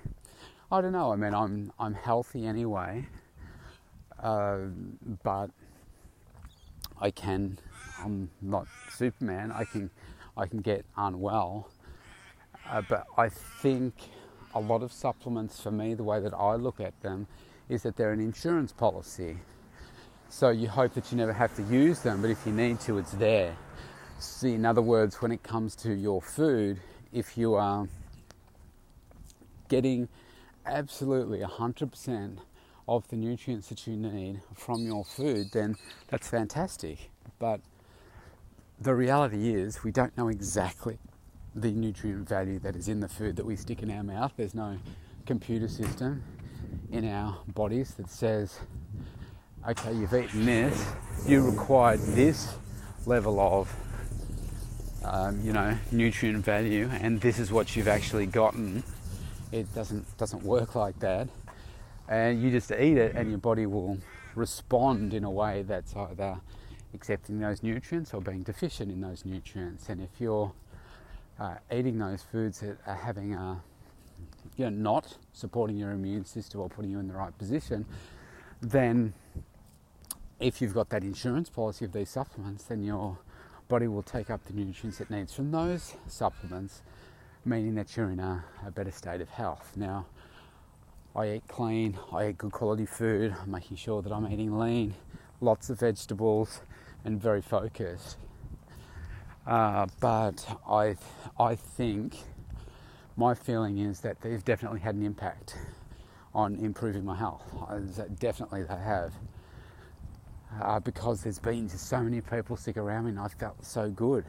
I 0.70 0.80
don't 0.80 0.92
know. 0.92 1.12
I 1.12 1.16
mean, 1.16 1.34
I'm 1.34 1.72
I'm 1.78 1.94
healthy 1.94 2.46
anyway, 2.46 3.06
uh, 4.22 4.58
but 5.22 5.50
I 7.00 7.10
can. 7.10 7.58
I'm 8.02 8.30
not 8.40 8.66
Superman. 8.90 9.52
I 9.52 9.64
can 9.64 9.90
I 10.36 10.46
can 10.46 10.60
get 10.60 10.84
unwell, 10.96 11.68
uh, 12.68 12.82
but 12.88 13.06
I 13.16 13.28
think 13.28 13.94
a 14.54 14.60
lot 14.60 14.82
of 14.82 14.92
supplements 14.92 15.60
for 15.60 15.70
me, 15.70 15.94
the 15.94 16.04
way 16.04 16.20
that 16.20 16.32
I 16.32 16.54
look 16.54 16.80
at 16.80 17.00
them, 17.02 17.26
is 17.68 17.82
that 17.82 17.96
they're 17.96 18.12
an 18.12 18.20
insurance 18.20 18.72
policy. 18.72 19.38
So 20.28 20.50
you 20.50 20.68
hope 20.68 20.94
that 20.94 21.10
you 21.10 21.18
never 21.18 21.32
have 21.32 21.54
to 21.56 21.62
use 21.62 22.00
them, 22.00 22.20
but 22.20 22.30
if 22.30 22.46
you 22.46 22.52
need 22.52 22.80
to, 22.80 22.98
it's 22.98 23.12
there. 23.12 23.56
See, 24.18 24.54
in 24.54 24.64
other 24.64 24.82
words, 24.82 25.20
when 25.20 25.32
it 25.32 25.42
comes 25.42 25.74
to 25.76 25.92
your 25.94 26.22
food, 26.22 26.80
if 27.12 27.36
you 27.36 27.54
are 27.54 27.88
getting 29.68 30.08
absolutely 30.66 31.40
100% 31.40 32.38
of 32.86 33.08
the 33.08 33.16
nutrients 33.16 33.68
that 33.68 33.86
you 33.86 33.96
need 33.96 34.40
from 34.54 34.84
your 34.84 35.04
food, 35.04 35.46
then 35.52 35.76
that's 36.08 36.28
fantastic. 36.28 37.10
But 37.38 37.60
the 38.80 38.94
reality 38.94 39.54
is, 39.54 39.82
we 39.84 39.90
don't 39.90 40.16
know 40.16 40.28
exactly 40.28 40.98
the 41.54 41.70
nutrient 41.70 42.28
value 42.28 42.58
that 42.58 42.74
is 42.76 42.88
in 42.88 43.00
the 43.00 43.08
food 43.08 43.36
that 43.36 43.46
we 43.46 43.56
stick 43.56 43.82
in 43.82 43.90
our 43.90 44.02
mouth. 44.02 44.32
There's 44.36 44.54
no 44.54 44.78
computer 45.26 45.68
system 45.68 46.22
in 46.90 47.08
our 47.08 47.38
bodies 47.48 47.94
that 47.94 48.10
says, 48.10 48.58
okay, 49.68 49.92
you've 49.92 50.12
eaten 50.12 50.44
this, 50.44 50.92
you 51.26 51.48
required 51.48 52.00
this 52.00 52.54
level 53.06 53.40
of, 53.40 53.74
um, 55.04 55.40
you 55.42 55.52
know, 55.52 55.76
nutrient 55.92 56.44
value, 56.44 56.88
and 57.00 57.20
this 57.20 57.38
is 57.38 57.52
what 57.52 57.76
you've 57.76 57.88
actually 57.88 58.26
gotten. 58.26 58.82
It 59.52 59.72
doesn't 59.74 60.16
doesn't 60.16 60.42
work 60.42 60.74
like 60.74 60.98
that, 61.00 61.28
and 62.08 62.42
you 62.42 62.50
just 62.50 62.72
eat 62.72 62.96
it, 62.96 63.14
and 63.14 63.28
your 63.28 63.38
body 63.38 63.66
will 63.66 63.98
respond 64.34 65.14
in 65.14 65.22
a 65.22 65.30
way 65.30 65.62
that's 65.62 65.94
either 65.94 66.40
accepting 66.92 67.38
those 67.38 67.62
nutrients 67.62 68.14
or 68.14 68.20
being 68.20 68.42
deficient 68.42 68.90
in 68.90 69.00
those 69.00 69.24
nutrients. 69.24 69.88
And 69.88 70.00
if 70.00 70.20
you're 70.20 70.52
uh, 71.38 71.54
eating 71.72 71.98
those 71.98 72.22
foods 72.22 72.60
that 72.60 72.78
are 72.86 72.94
having 72.94 73.34
a 73.34 73.62
you 74.56 74.64
know, 74.64 74.70
not 74.70 75.16
supporting 75.32 75.76
your 75.76 75.90
immune 75.90 76.24
system 76.24 76.60
or 76.60 76.68
putting 76.68 76.90
you 76.90 76.98
in 76.98 77.08
the 77.08 77.14
right 77.14 77.36
position, 77.38 77.84
then 78.60 79.12
if 80.38 80.60
you've 80.60 80.74
got 80.74 80.90
that 80.90 81.02
insurance 81.02 81.48
policy 81.48 81.84
of 81.84 81.92
these 81.92 82.10
supplements, 82.10 82.64
then 82.64 82.82
your 82.82 83.18
body 83.68 83.88
will 83.88 84.02
take 84.02 84.30
up 84.30 84.44
the 84.44 84.52
nutrients 84.52 85.00
it 85.00 85.10
needs 85.10 85.32
from 85.32 85.50
those 85.50 85.94
supplements, 86.06 86.82
meaning 87.44 87.74
that 87.74 87.96
you're 87.96 88.10
in 88.10 88.20
a, 88.20 88.44
a 88.66 88.70
better 88.70 88.90
state 88.90 89.20
of 89.20 89.28
health. 89.30 89.72
Now, 89.76 90.06
I 91.16 91.34
eat 91.34 91.48
clean, 91.48 91.98
I 92.12 92.28
eat 92.28 92.38
good 92.38 92.52
quality 92.52 92.86
food, 92.86 93.34
I'm 93.42 93.50
making 93.50 93.76
sure 93.76 94.02
that 94.02 94.12
I'm 94.12 94.30
eating 94.30 94.58
lean, 94.58 94.94
lots 95.40 95.70
of 95.70 95.80
vegetables, 95.80 96.60
and 97.04 97.20
very 97.20 97.42
focused. 97.42 98.18
Uh, 99.46 99.86
but 100.00 100.46
I, 100.68 100.96
I 101.38 101.56
think 101.56 102.16
my 103.16 103.34
feeling 103.34 103.78
is 103.78 104.00
that 104.00 104.20
they've 104.22 104.44
definitely 104.44 104.80
had 104.80 104.94
an 104.96 105.04
impact 105.04 105.56
on 106.34 106.56
improving 106.56 107.04
my 107.04 107.16
health. 107.16 107.42
Definitely 108.20 108.64
they 108.64 108.76
have. 108.76 109.12
Uh, 110.62 110.80
because 110.80 111.22
there's 111.22 111.38
been 111.40 111.68
just 111.68 111.88
so 111.88 112.00
many 112.02 112.20
people 112.20 112.56
sick 112.56 112.76
around 112.76 113.04
me 113.04 113.10
and 113.10 113.20
I 113.20 113.28
felt 113.28 113.64
so 113.64 113.90
good. 113.90 114.24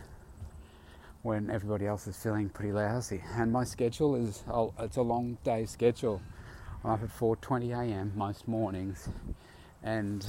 when 1.23 1.49
everybody 1.51 1.87
else 1.87 2.07
is 2.07 2.17
feeling 2.17 2.49
pretty 2.49 2.73
lousy. 2.73 3.23
And 3.35 3.51
my 3.51 3.63
schedule 3.65 4.15
is 4.15 4.43
it's 4.79 4.97
a 4.97 5.03
long 5.03 5.37
day 5.43 5.65
schedule. 5.67 6.21
I'm 6.83 6.91
up 6.91 7.03
at 7.03 7.09
4:20 7.09 7.71
a.m. 7.71 8.13
most 8.15 8.47
mornings, 8.47 9.09
and 9.83 10.25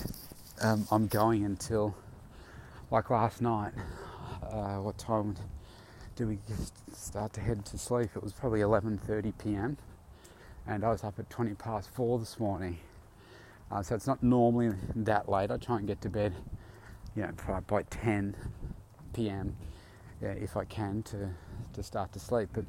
um, 0.62 0.87
I'm 0.90 1.07
going 1.09 1.44
until 1.44 1.96
like 2.90 3.11
last 3.11 3.42
night. 3.42 3.72
Uh, 4.52 4.80
what 4.80 4.96
time 4.96 5.35
do 6.14 6.28
we 6.28 6.38
start 6.92 7.32
to 7.32 7.40
head 7.40 7.64
to 7.66 7.78
sleep? 7.78 8.11
It 8.14 8.22
was 8.22 8.32
probably 8.32 8.61
11:30 8.61 9.32
p.m. 9.38 9.76
and 10.66 10.85
I 10.85 10.90
was 10.90 11.02
up 11.02 11.18
at 11.18 11.28
20 11.28 11.54
past 11.54 11.90
four 11.90 12.18
this 12.18 12.38
morning. 12.38 12.78
Uh, 13.70 13.82
so 13.82 13.96
it's 13.96 14.06
not 14.06 14.22
normally 14.22 14.72
that 14.94 15.28
late. 15.28 15.50
I 15.50 15.56
try 15.56 15.78
and 15.78 15.87
get 15.87 16.00
to 16.02 16.09
bed, 16.09 16.35
you 17.16 17.22
know, 17.22 17.61
by 17.66 17.82
10 17.82 18.37
p.m. 19.12 19.56
Yeah, 20.22 20.30
if 20.30 20.56
I 20.56 20.64
can 20.64 21.02
to 21.04 21.30
to 21.74 21.82
start 21.82 22.12
to 22.12 22.20
sleep. 22.20 22.50
But 22.52 22.64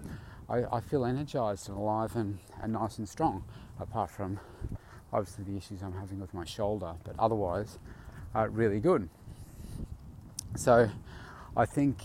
I, 0.49 0.77
I 0.77 0.79
feel 0.79 1.05
energized 1.05 1.69
and 1.69 1.77
alive 1.77 2.15
and, 2.15 2.39
and 2.61 2.73
nice 2.73 2.97
and 2.97 3.07
strong. 3.07 3.43
Apart 3.79 4.09
from 4.09 4.39
obviously 5.13 5.43
the 5.43 5.57
issues 5.57 5.83
I'm 5.83 5.93
having 5.93 6.19
with 6.19 6.33
my 6.33 6.43
shoulder, 6.43 6.93
but 7.03 7.13
otherwise, 7.19 7.77
uh, 8.33 8.47
really 8.49 8.79
good. 8.79 9.09
So 10.55 10.89
I 11.57 11.65
think 11.65 12.03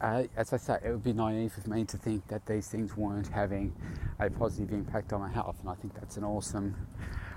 uh, 0.00 0.22
as 0.38 0.54
I 0.54 0.56
say, 0.56 0.78
it 0.82 0.90
would 0.90 1.04
be 1.04 1.12
naive 1.12 1.52
of 1.58 1.66
me 1.66 1.84
to 1.84 1.98
think 1.98 2.26
that 2.28 2.46
these 2.46 2.66
things 2.66 2.96
weren't 2.96 3.28
having 3.28 3.74
a 4.18 4.30
positive 4.30 4.72
impact 4.72 5.12
on 5.12 5.20
my 5.20 5.28
health, 5.28 5.56
and 5.60 5.68
I 5.68 5.74
think 5.74 5.92
that's 5.92 6.16
an 6.16 6.24
awesome, 6.24 6.74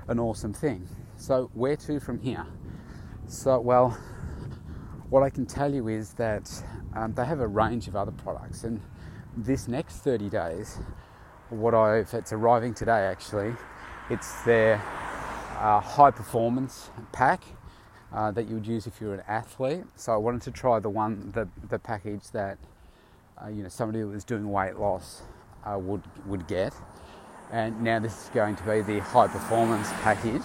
an 0.08 0.20
awesome 0.20 0.54
thing. 0.54 0.88
So 1.18 1.52
where 1.54 1.76
to 1.76 2.00
from 2.00 2.22
here? 2.22 2.46
So 3.28 3.60
well, 3.60 3.90
what 5.10 5.22
I 5.22 5.30
can 5.30 5.46
tell 5.46 5.74
you 5.74 5.90
is 5.90 6.14
that 6.14 6.50
um, 6.96 7.14
they 7.14 7.26
have 7.26 7.42
a 7.42 7.48
range 7.48 7.90
of 7.90 7.98
other 7.98 8.14
products, 8.14 8.64
and 8.64 8.80
this 9.36 9.68
next 9.68 9.98
30 9.98 10.30
days, 10.30 10.80
what 11.50 11.74
I've 11.74 12.14
it's 12.14 12.32
arriving 12.32 12.74
today 12.74 13.06
actually, 13.06 13.54
it's 14.10 14.44
their 14.44 14.76
uh, 15.60 15.82
high 15.82 16.12
performance 16.12 16.90
pack 17.12 17.44
uh, 18.14 18.32
that 18.32 18.48
you 18.48 18.56
would 18.56 18.68
use 18.68 18.88
if 18.88 19.02
you're 19.02 19.14
an 19.14 19.24
athlete. 19.28 19.84
So 19.96 20.14
I 20.14 20.18
wanted 20.18 20.42
to 20.44 20.52
try 20.52 20.80
the 20.80 20.90
one, 20.90 21.32
the, 21.34 21.48
the 21.70 21.80
package 21.80 22.32
that 22.32 22.58
uh, 23.44 23.50
you 23.50 23.64
know 23.64 23.70
somebody 23.70 24.00
who 24.00 24.10
was 24.10 24.24
doing 24.24 24.50
weight 24.52 24.78
loss 24.78 25.22
uh, 25.66 25.78
would 25.78 26.04
would 26.26 26.48
get. 26.48 26.74
And 27.52 27.82
now 27.82 28.00
this 28.00 28.26
is 28.26 28.30
going 28.30 28.56
to 28.58 28.64
be 28.64 28.82
the 28.82 29.00
high 29.00 29.28
performance 29.28 29.90
package. 30.02 30.44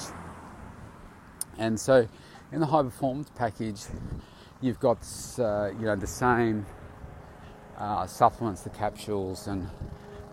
And 1.58 1.78
so, 1.78 2.06
in 2.52 2.60
the 2.60 2.66
high 2.66 2.82
performance 2.82 3.30
package, 3.34 3.82
you've 4.60 4.80
got 4.80 4.98
uh, 5.38 5.70
you 5.78 5.86
know 5.86 5.96
the 5.96 6.06
same 6.06 6.66
uh, 7.78 8.06
supplements, 8.06 8.62
the 8.62 8.70
capsules, 8.70 9.46
and 9.46 9.68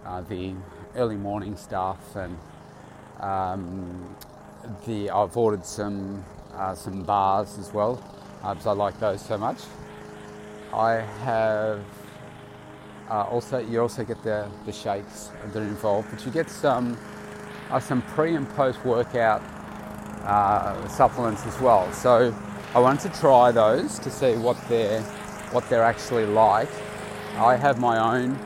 uh, 0.06 0.22
the 0.22 0.54
early 0.96 1.16
morning 1.16 1.56
stuff, 1.56 2.16
and 2.16 2.38
um, 3.20 4.16
the 4.86 5.10
I've 5.10 5.36
ordered 5.36 5.66
some 5.66 6.24
uh, 6.56 6.76
some 6.76 7.04
bars 7.04 7.58
as 7.58 7.74
well 7.74 8.02
uh, 8.44 8.54
because 8.54 8.68
I 8.68 8.72
like 8.72 9.00
those 9.00 9.22
so 9.22 9.38
much. 9.38 9.60
I 10.74 10.96
have 11.24 11.82
uh, 13.10 13.24
also 13.24 13.58
you 13.60 13.82
also 13.82 14.04
get 14.04 14.22
the, 14.24 14.48
the 14.66 14.72
shakes 14.72 15.32
that 15.46 15.60
are 15.60 15.64
involved, 15.64 16.10
but 16.12 16.26
you 16.26 16.32
get 16.32 16.50
some 16.50 16.98
uh, 17.70 17.80
some 17.80 18.02
pre 18.02 18.36
and 18.36 18.48
post 18.50 18.84
workout 18.86 19.42
uh, 20.24 20.88
supplements 20.88 21.46
as 21.46 21.60
well. 21.60 21.92
So 21.92 22.34
I 22.76 22.80
wanted 22.80 23.14
to 23.14 23.20
try 23.20 23.52
those 23.52 23.98
to 24.00 24.12
see 24.12 24.36
what 24.36 24.58
they're 24.70 25.02
what 25.52 25.68
they're 25.70 25.84
actually 25.84 26.26
like. 26.26 26.70
I 27.38 27.56
have 27.56 27.80
my 27.80 27.98
own 27.98 28.38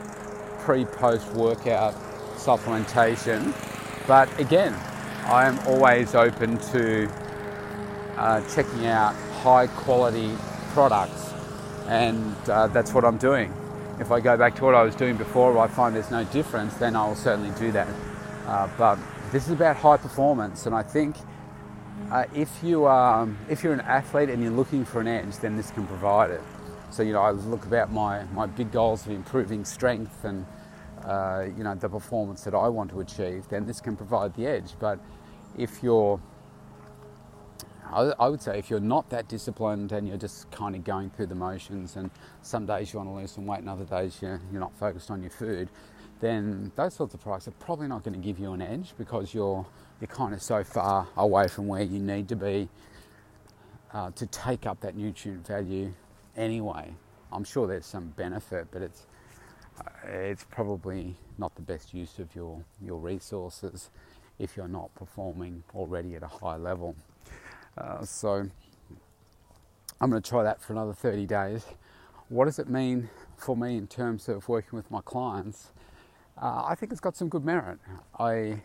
pre 0.60 0.86
post 0.86 1.30
workout 1.32 1.94
supplementation, 2.36 3.52
but 4.06 4.28
again, 4.40 4.72
I 5.26 5.46
am 5.46 5.58
always 5.66 6.14
open 6.14 6.58
to 6.72 7.10
uh, 8.16 8.40
checking 8.54 8.86
out 8.86 9.14
high 9.42 9.66
quality 9.66 10.34
products, 10.72 11.32
and 11.86 12.34
uh, 12.48 12.66
that's 12.68 12.92
what 12.92 13.04
I'm 13.04 13.18
doing. 13.18 13.52
If 14.00 14.10
I 14.10 14.20
go 14.20 14.36
back 14.36 14.56
to 14.56 14.64
what 14.64 14.74
I 14.74 14.82
was 14.82 14.96
doing 14.96 15.16
before, 15.16 15.56
I 15.58 15.68
find 15.68 15.94
there's 15.94 16.10
no 16.10 16.24
difference, 16.24 16.74
then 16.74 16.96
I 16.96 17.06
will 17.06 17.14
certainly 17.14 17.56
do 17.58 17.70
that. 17.72 17.88
Uh, 18.46 18.68
but 18.76 18.98
this 19.30 19.46
is 19.46 19.52
about 19.52 19.76
high 19.76 19.96
performance, 19.96 20.66
and 20.66 20.74
I 20.74 20.82
think 20.82 21.16
uh, 22.10 22.24
if 22.34 22.50
you 22.62 22.86
um, 22.86 23.38
if 23.48 23.62
you're 23.62 23.72
an 23.72 23.80
athlete 23.80 24.28
and 24.28 24.42
you're 24.42 24.52
looking 24.52 24.84
for 24.84 25.00
an 25.00 25.08
edge, 25.08 25.36
then 25.38 25.56
this 25.56 25.70
can 25.70 25.86
provide 25.86 26.30
it. 26.30 26.42
So 26.90 27.02
you 27.02 27.12
know, 27.12 27.22
I 27.22 27.30
look 27.30 27.64
about 27.66 27.92
my 27.92 28.24
my 28.34 28.46
big 28.46 28.70
goals 28.72 29.06
of 29.06 29.12
improving 29.12 29.64
strength 29.64 30.24
and 30.24 30.46
uh, 31.04 31.46
you 31.56 31.64
know 31.64 31.74
the 31.74 31.88
performance 31.88 32.44
that 32.44 32.54
I 32.54 32.68
want 32.68 32.90
to 32.90 33.00
achieve, 33.00 33.48
then 33.48 33.66
this 33.66 33.80
can 33.80 33.96
provide 33.96 34.34
the 34.34 34.46
edge. 34.46 34.72
But 34.78 34.98
if 35.56 35.82
you're 35.82 36.20
I, 37.92 38.28
would 38.28 38.40
say 38.40 38.58
if 38.58 38.70
you're 38.70 38.80
not 38.80 39.10
that 39.10 39.28
disciplined 39.28 39.92
and 39.92 40.08
you're 40.08 40.16
just 40.16 40.50
kind 40.50 40.74
of 40.74 40.84
going 40.84 41.10
through 41.10 41.26
the 41.26 41.34
motions, 41.34 41.96
and 41.96 42.10
some 42.42 42.66
days 42.66 42.92
you 42.92 42.98
want 42.98 43.10
to 43.10 43.14
lose 43.14 43.32
some 43.32 43.46
weight 43.46 43.60
and 43.60 43.68
other 43.68 43.84
days 43.84 44.18
you're, 44.20 44.40
not 44.52 44.74
focused 44.76 45.10
on 45.10 45.20
your 45.20 45.30
food, 45.30 45.68
then 46.20 46.72
those 46.76 46.94
sorts 46.94 47.14
of 47.14 47.20
products 47.20 47.48
are 47.48 47.52
probably 47.52 47.86
not 47.86 48.02
going 48.02 48.14
to 48.14 48.20
give 48.20 48.38
you 48.38 48.52
an 48.52 48.62
edge 48.62 48.94
because 48.96 49.34
you're 49.34 49.66
you're 50.00 50.08
kind 50.08 50.34
of 50.34 50.42
so 50.42 50.64
far 50.64 51.06
away 51.16 51.46
from 51.46 51.66
where 51.66 51.82
you 51.82 51.98
need 51.98 52.28
to 52.28 52.36
be 52.36 52.68
uh, 53.92 54.10
to 54.12 54.26
take 54.26 54.66
up 54.66 54.80
that 54.80 54.96
nutrient 54.96 55.46
value 55.46 55.92
anyway. 56.36 56.92
I'm 57.32 57.44
sure 57.44 57.66
there's 57.66 57.86
some 57.86 58.08
benefit, 58.16 58.68
but 58.70 58.82
it's 58.82 59.06
uh, 59.78 60.08
it's 60.08 60.44
probably 60.44 61.16
not 61.36 61.54
the 61.56 61.62
best 61.62 61.92
use 61.92 62.18
of 62.18 62.34
your 62.34 62.62
your 62.80 62.98
resources 62.98 63.90
if 64.38 64.56
you're 64.56 64.68
not 64.68 64.92
performing 64.94 65.62
already 65.74 66.14
at 66.16 66.22
a 66.22 66.28
high 66.28 66.56
level. 66.56 66.96
Uh, 67.76 68.04
so 68.04 68.48
I'm 70.00 70.10
going 70.10 70.22
to 70.22 70.28
try 70.28 70.42
that 70.44 70.60
for 70.62 70.72
another 70.72 70.92
30 70.92 71.26
days. 71.26 71.64
What 72.28 72.46
does 72.46 72.58
it 72.58 72.68
mean 72.68 73.10
for 73.36 73.56
me 73.56 73.76
in 73.76 73.86
terms 73.86 74.28
of 74.28 74.48
working 74.48 74.76
with 74.76 74.90
my 74.90 75.00
clients? 75.02 75.70
Uh, 76.40 76.64
I 76.66 76.74
think 76.74 76.92
it's 76.92 77.00
got 77.00 77.16
some 77.16 77.28
good 77.28 77.44
merit. 77.44 77.78
I 78.18 78.60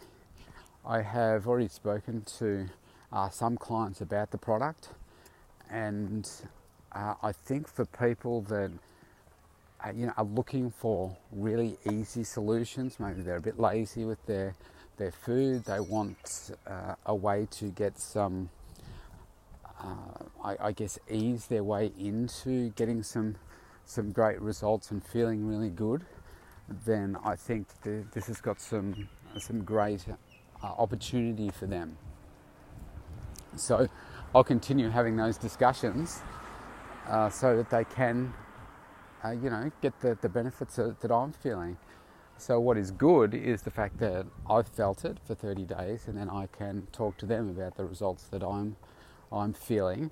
I 0.85 1.01
have 1.01 1.47
already 1.47 1.67
spoken 1.67 2.23
to 2.39 2.67
uh, 3.11 3.29
some 3.29 3.57
clients 3.57 4.01
about 4.01 4.31
the 4.31 4.37
product, 4.37 4.89
and 5.69 6.29
uh, 6.93 7.15
I 7.21 7.31
think 7.31 7.67
for 7.67 7.85
people 7.85 8.41
that 8.43 8.71
uh, 9.85 9.91
you 9.95 10.07
know 10.07 10.13
are 10.17 10.23
looking 10.25 10.71
for 10.71 11.15
really 11.31 11.77
easy 11.91 12.23
solutions, 12.23 12.99
maybe 12.99 13.21
they're 13.21 13.37
a 13.37 13.41
bit 13.41 13.59
lazy 13.59 14.05
with 14.05 14.25
their 14.25 14.55
their 14.97 15.11
food, 15.11 15.65
they 15.65 15.79
want 15.79 16.51
uh, 16.67 16.95
a 17.05 17.15
way 17.15 17.47
to 17.51 17.65
get 17.71 17.99
some 17.99 18.49
uh, 19.79 20.25
I, 20.43 20.67
I, 20.67 20.71
guess, 20.71 20.99
ease 21.09 21.47
their 21.47 21.63
way 21.63 21.91
into 21.97 22.69
getting 22.71 23.03
some 23.03 23.35
some 23.85 24.11
great 24.11 24.39
results 24.39 24.91
and 24.91 25.03
feeling 25.03 25.47
really 25.47 25.69
good, 25.69 26.05
then 26.85 27.17
I 27.23 27.35
think 27.35 27.67
this 27.83 28.27
has 28.27 28.39
got 28.39 28.61
some 28.61 29.09
some 29.37 29.63
great 29.63 30.05
uh, 30.09 30.65
opportunity 30.65 31.49
for 31.49 31.65
them. 31.65 31.97
So 33.55 33.87
I'll 34.35 34.43
continue 34.43 34.89
having 34.89 35.15
those 35.15 35.37
discussions 35.37 36.21
uh, 37.07 37.29
so 37.29 37.57
that 37.57 37.69
they 37.69 37.83
can, 37.83 38.33
uh, 39.25 39.31
you 39.31 39.49
know, 39.49 39.71
get 39.81 39.99
the, 40.01 40.17
the 40.21 40.29
benefits 40.29 40.75
that 40.75 41.11
I'm 41.11 41.31
feeling. 41.31 41.77
So 42.37 42.59
what 42.59 42.77
is 42.77 42.91
good 42.91 43.33
is 43.33 43.63
the 43.63 43.71
fact 43.71 43.97
that 43.99 44.25
I've 44.49 44.67
felt 44.67 45.03
it 45.03 45.17
for 45.25 45.35
30 45.35 45.63
days, 45.63 46.07
and 46.07 46.17
then 46.17 46.29
I 46.29 46.47
can 46.47 46.87
talk 46.91 47.17
to 47.17 47.25
them 47.25 47.49
about 47.49 47.75
the 47.75 47.85
results 47.85 48.25
that 48.25 48.43
I'm 48.43 48.77
I'm 49.31 49.53
feeling, 49.53 50.11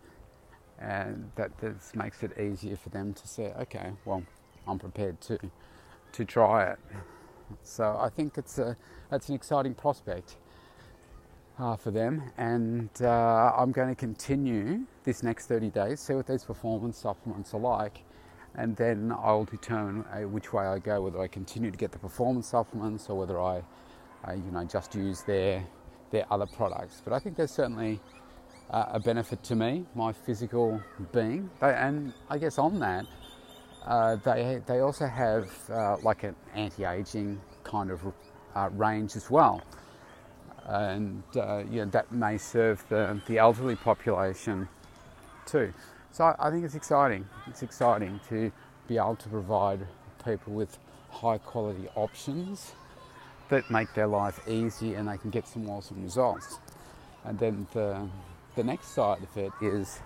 and 0.79 1.31
that 1.35 1.57
this 1.57 1.93
makes 1.95 2.23
it 2.23 2.37
easier 2.39 2.75
for 2.75 2.89
them 2.89 3.13
to 3.13 3.27
say, 3.27 3.53
okay, 3.61 3.91
well, 4.05 4.23
I'm 4.67 4.79
prepared 4.79 5.21
to 5.21 5.39
to 6.13 6.25
try 6.25 6.71
it. 6.71 6.79
So 7.63 7.97
I 7.99 8.09
think 8.09 8.37
it's 8.37 8.57
a 8.59 8.75
that's 9.09 9.29
an 9.29 9.35
exciting 9.35 9.73
prospect 9.73 10.37
uh, 11.59 11.75
for 11.75 11.91
them, 11.91 12.23
and 12.37 12.89
uh, 13.01 13.53
I'm 13.57 13.71
going 13.71 13.89
to 13.89 13.95
continue 13.95 14.85
this 15.03 15.23
next 15.23 15.47
30 15.47 15.69
days, 15.69 15.99
see 15.99 16.13
what 16.13 16.27
these 16.27 16.43
performance 16.43 16.97
supplements 16.97 17.53
are 17.53 17.59
like, 17.59 18.03
and 18.55 18.75
then 18.75 19.11
I'll 19.11 19.45
determine 19.45 20.05
uh, 20.11 20.27
which 20.27 20.53
way 20.53 20.65
I 20.65 20.79
go, 20.79 21.01
whether 21.01 21.19
I 21.19 21.27
continue 21.27 21.71
to 21.71 21.77
get 21.77 21.91
the 21.91 21.99
performance 21.99 22.47
supplements 22.47 23.09
or 23.09 23.17
whether 23.17 23.39
I, 23.41 23.63
you 24.29 24.51
know, 24.51 24.63
just 24.65 24.95
use 24.95 25.21
their 25.23 25.65
their 26.11 26.25
other 26.31 26.45
products. 26.45 27.01
But 27.03 27.13
I 27.13 27.19
think 27.19 27.35
there's 27.35 27.51
certainly 27.51 27.99
uh, 28.69 28.85
a 28.89 28.99
benefit 28.99 29.43
to 29.43 29.55
me, 29.55 29.85
my 29.95 30.11
physical 30.11 30.81
being. 31.11 31.49
They, 31.61 31.73
and 31.73 32.13
I 32.29 32.37
guess 32.37 32.57
on 32.57 32.79
that, 32.79 33.05
uh, 33.85 34.17
they, 34.17 34.61
they 34.65 34.79
also 34.79 35.07
have 35.07 35.49
uh, 35.69 35.97
like 36.03 36.23
an 36.23 36.35
anti 36.53 36.85
aging 36.85 37.39
kind 37.63 37.91
of 37.91 38.01
uh, 38.55 38.69
range 38.73 39.15
as 39.15 39.29
well. 39.29 39.61
And 40.65 41.23
uh, 41.35 41.63
you 41.69 41.85
know, 41.85 41.91
that 41.91 42.11
may 42.11 42.37
serve 42.37 42.83
the, 42.89 43.19
the 43.27 43.37
elderly 43.37 43.75
population 43.75 44.67
too. 45.45 45.73
So 46.11 46.35
I 46.37 46.49
think 46.49 46.65
it's 46.65 46.75
exciting. 46.75 47.27
It's 47.47 47.63
exciting 47.63 48.19
to 48.29 48.51
be 48.87 48.97
able 48.97 49.15
to 49.17 49.29
provide 49.29 49.87
people 50.25 50.53
with 50.53 50.77
high 51.09 51.37
quality 51.37 51.87
options 51.95 52.73
that 53.49 53.69
make 53.71 53.93
their 53.93 54.07
life 54.07 54.39
easy 54.47 54.95
and 54.95 55.07
they 55.07 55.17
can 55.17 55.29
get 55.29 55.47
some 55.47 55.69
awesome 55.69 56.03
results. 56.03 56.59
And 57.23 57.39
then 57.39 57.67
the, 57.73 58.09
the 58.57 58.63
next 58.63 58.87
side 58.87 59.19
of 59.21 59.37
it 59.37 59.53
is 59.61 59.99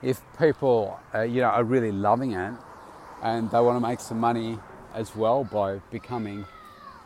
if 0.00 0.22
people 0.38 0.98
uh, 1.12 1.22
you 1.22 1.40
know 1.42 1.48
are 1.48 1.64
really 1.64 1.90
loving 1.90 2.32
it 2.32 2.54
and 3.22 3.50
they 3.50 3.60
want 3.60 3.76
to 3.76 3.86
make 3.86 3.98
some 3.98 4.18
money 4.18 4.58
as 4.94 5.14
well 5.16 5.42
by 5.42 5.78
becoming 5.90 6.46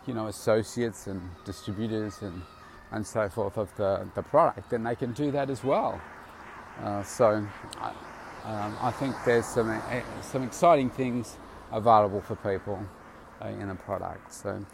you 0.06 0.12
know 0.12 0.26
associates 0.26 1.06
and 1.06 1.20
distributors 1.46 2.20
and 2.20 2.42
and 2.90 3.06
so 3.06 3.26
forth 3.30 3.56
of 3.56 3.74
the, 3.76 4.06
the 4.14 4.22
product 4.22 4.68
then 4.68 4.82
they 4.84 4.94
can 4.94 5.12
do 5.12 5.30
that 5.30 5.48
as 5.48 5.64
well. 5.64 5.98
Uh, 6.82 7.02
so 7.02 7.46
um, 8.44 8.76
I 8.80 8.90
think 8.90 9.14
there's 9.24 9.46
some 9.46 9.70
uh, 9.70 10.00
some 10.20 10.42
exciting 10.42 10.90
things 10.90 11.38
available 11.72 12.20
for 12.20 12.36
people 12.36 12.78
uh, 13.42 13.48
in 13.48 13.70
a 13.70 13.74
product. 13.74 14.34
So 14.34 14.66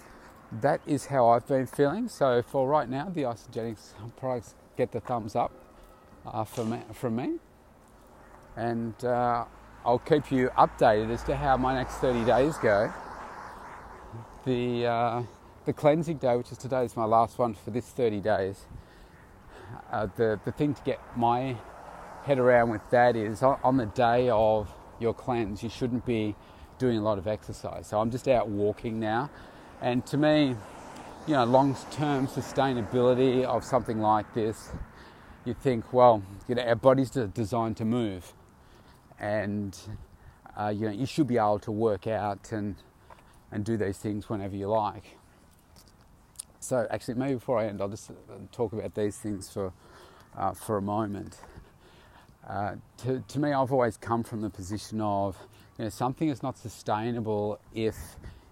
that 0.51 0.81
is 0.87 1.07
how 1.07 1.29
I've 1.29 1.47
been 1.47 1.67
feeling. 1.67 2.09
So 2.09 2.43
for 2.43 2.67
right 2.67 2.89
now 2.89 3.09
the 3.09 3.23
Isagenix 3.23 3.93
products 4.17 4.55
get 4.79 4.93
the 4.93 5.01
thumbs 5.01 5.35
up 5.35 5.51
uh, 6.25 6.45
from, 6.45 6.71
me, 6.71 6.79
from 6.95 7.17
me 7.17 7.35
and 8.57 9.05
uh, 9.05 9.45
I'll 9.85 9.99
keep 9.99 10.31
you 10.31 10.51
updated 10.57 11.11
as 11.11 11.25
to 11.25 11.35
how 11.35 11.57
my 11.57 11.75
next 11.75 11.95
30 11.97 12.25
days 12.25 12.57
go. 12.59 12.93
The, 14.45 14.87
uh, 14.87 15.23
the 15.67 15.73
cleansing 15.73 16.19
day, 16.19 16.37
which 16.37 16.53
is 16.53 16.59
today, 16.59 16.85
is 16.85 16.97
my 16.97 17.05
last 17.05 17.39
one 17.39 17.55
for 17.55 17.71
this 17.73 17.87
30 17.87 18.21
days. 18.21 18.67
Uh, 19.91 20.07
the, 20.17 20.39
the 20.45 20.53
thing 20.53 20.75
to 20.75 20.83
get 20.83 21.01
my 21.17 21.57
head 22.25 22.39
around 22.39 22.71
with 22.71 22.89
that 22.91 23.17
is 23.17 23.43
on, 23.43 23.59
on 23.65 23.77
the 23.77 23.87
day 23.87 24.31
of 24.31 24.71
your 25.01 25.13
cleanse, 25.13 25.63
you 25.63 25.69
shouldn't 25.69 26.07
be 26.07 26.37
doing 26.79 26.99
a 26.99 27.03
lot 27.03 27.19
of 27.19 27.27
exercise. 27.27 27.89
So 27.89 28.01
I'm 28.01 28.11
just 28.11 28.29
out 28.29 28.49
walking 28.49 29.01
now. 29.01 29.31
And 29.81 30.07
to 30.07 30.17
me, 30.17 30.57
you 31.29 31.35
know, 31.35 31.45
long 31.45 31.77
term 31.91 32.27
sustainability 32.27 33.45
of 33.45 33.63
something 33.63 34.01
like 34.01 34.33
this, 34.33 34.71
you 35.45 35.55
think, 35.55 35.93
well, 35.93 36.23
you 36.49 36.55
know, 36.55 36.63
our 36.63 36.75
body's 36.75 37.11
designed 37.11 37.77
to 37.77 37.85
move 37.85 38.33
and 39.21 39.79
uh, 40.59 40.69
you 40.69 40.87
know 40.87 40.93
you 40.93 41.07
should 41.07 41.27
be 41.27 41.37
able 41.37 41.59
to 41.59 41.71
work 41.71 42.07
out 42.07 42.53
and 42.53 42.77
and 43.53 43.65
do 43.65 43.77
these 43.77 43.99
things 43.99 44.29
whenever 44.29 44.57
you 44.57 44.69
like. 44.69 45.19
So 46.61 46.87
actually, 46.91 47.15
maybe 47.15 47.35
before 47.35 47.59
I 47.59 47.67
end, 47.67 47.81
I'll 47.81 47.89
just 47.89 48.11
uh, 48.11 48.15
talk 48.53 48.73
about 48.73 48.95
these 48.95 49.17
things 49.19 49.51
for 49.51 49.73
uh, 50.37 50.53
for 50.53 50.79
a 50.79 50.83
moment. 50.83 51.39
Uh, 52.49 52.77
to, 52.99 53.23
to 53.29 53.39
me, 53.39 53.53
I've 53.53 53.73
always 53.73 53.99
come 53.99 54.25
from 54.25 54.41
the 54.41 54.51
position 54.51 55.01
of 55.03 55.37
you 55.79 55.85
know 55.85 55.91
something 55.91 56.29
is 56.29 56.43
not 56.43 56.57
sustainable 56.57 57.61
if 57.75 57.97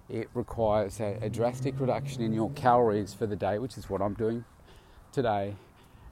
it 0.08 0.28
requires 0.34 1.00
a, 1.00 1.18
a 1.22 1.28
drastic 1.28 1.78
reduction 1.80 2.22
in 2.22 2.32
your 2.32 2.50
calories 2.50 3.12
for 3.12 3.26
the 3.26 3.36
day, 3.36 3.58
which 3.58 3.76
is 3.76 3.90
what 3.90 4.00
I'm 4.00 4.14
doing 4.14 4.44
today, 5.12 5.56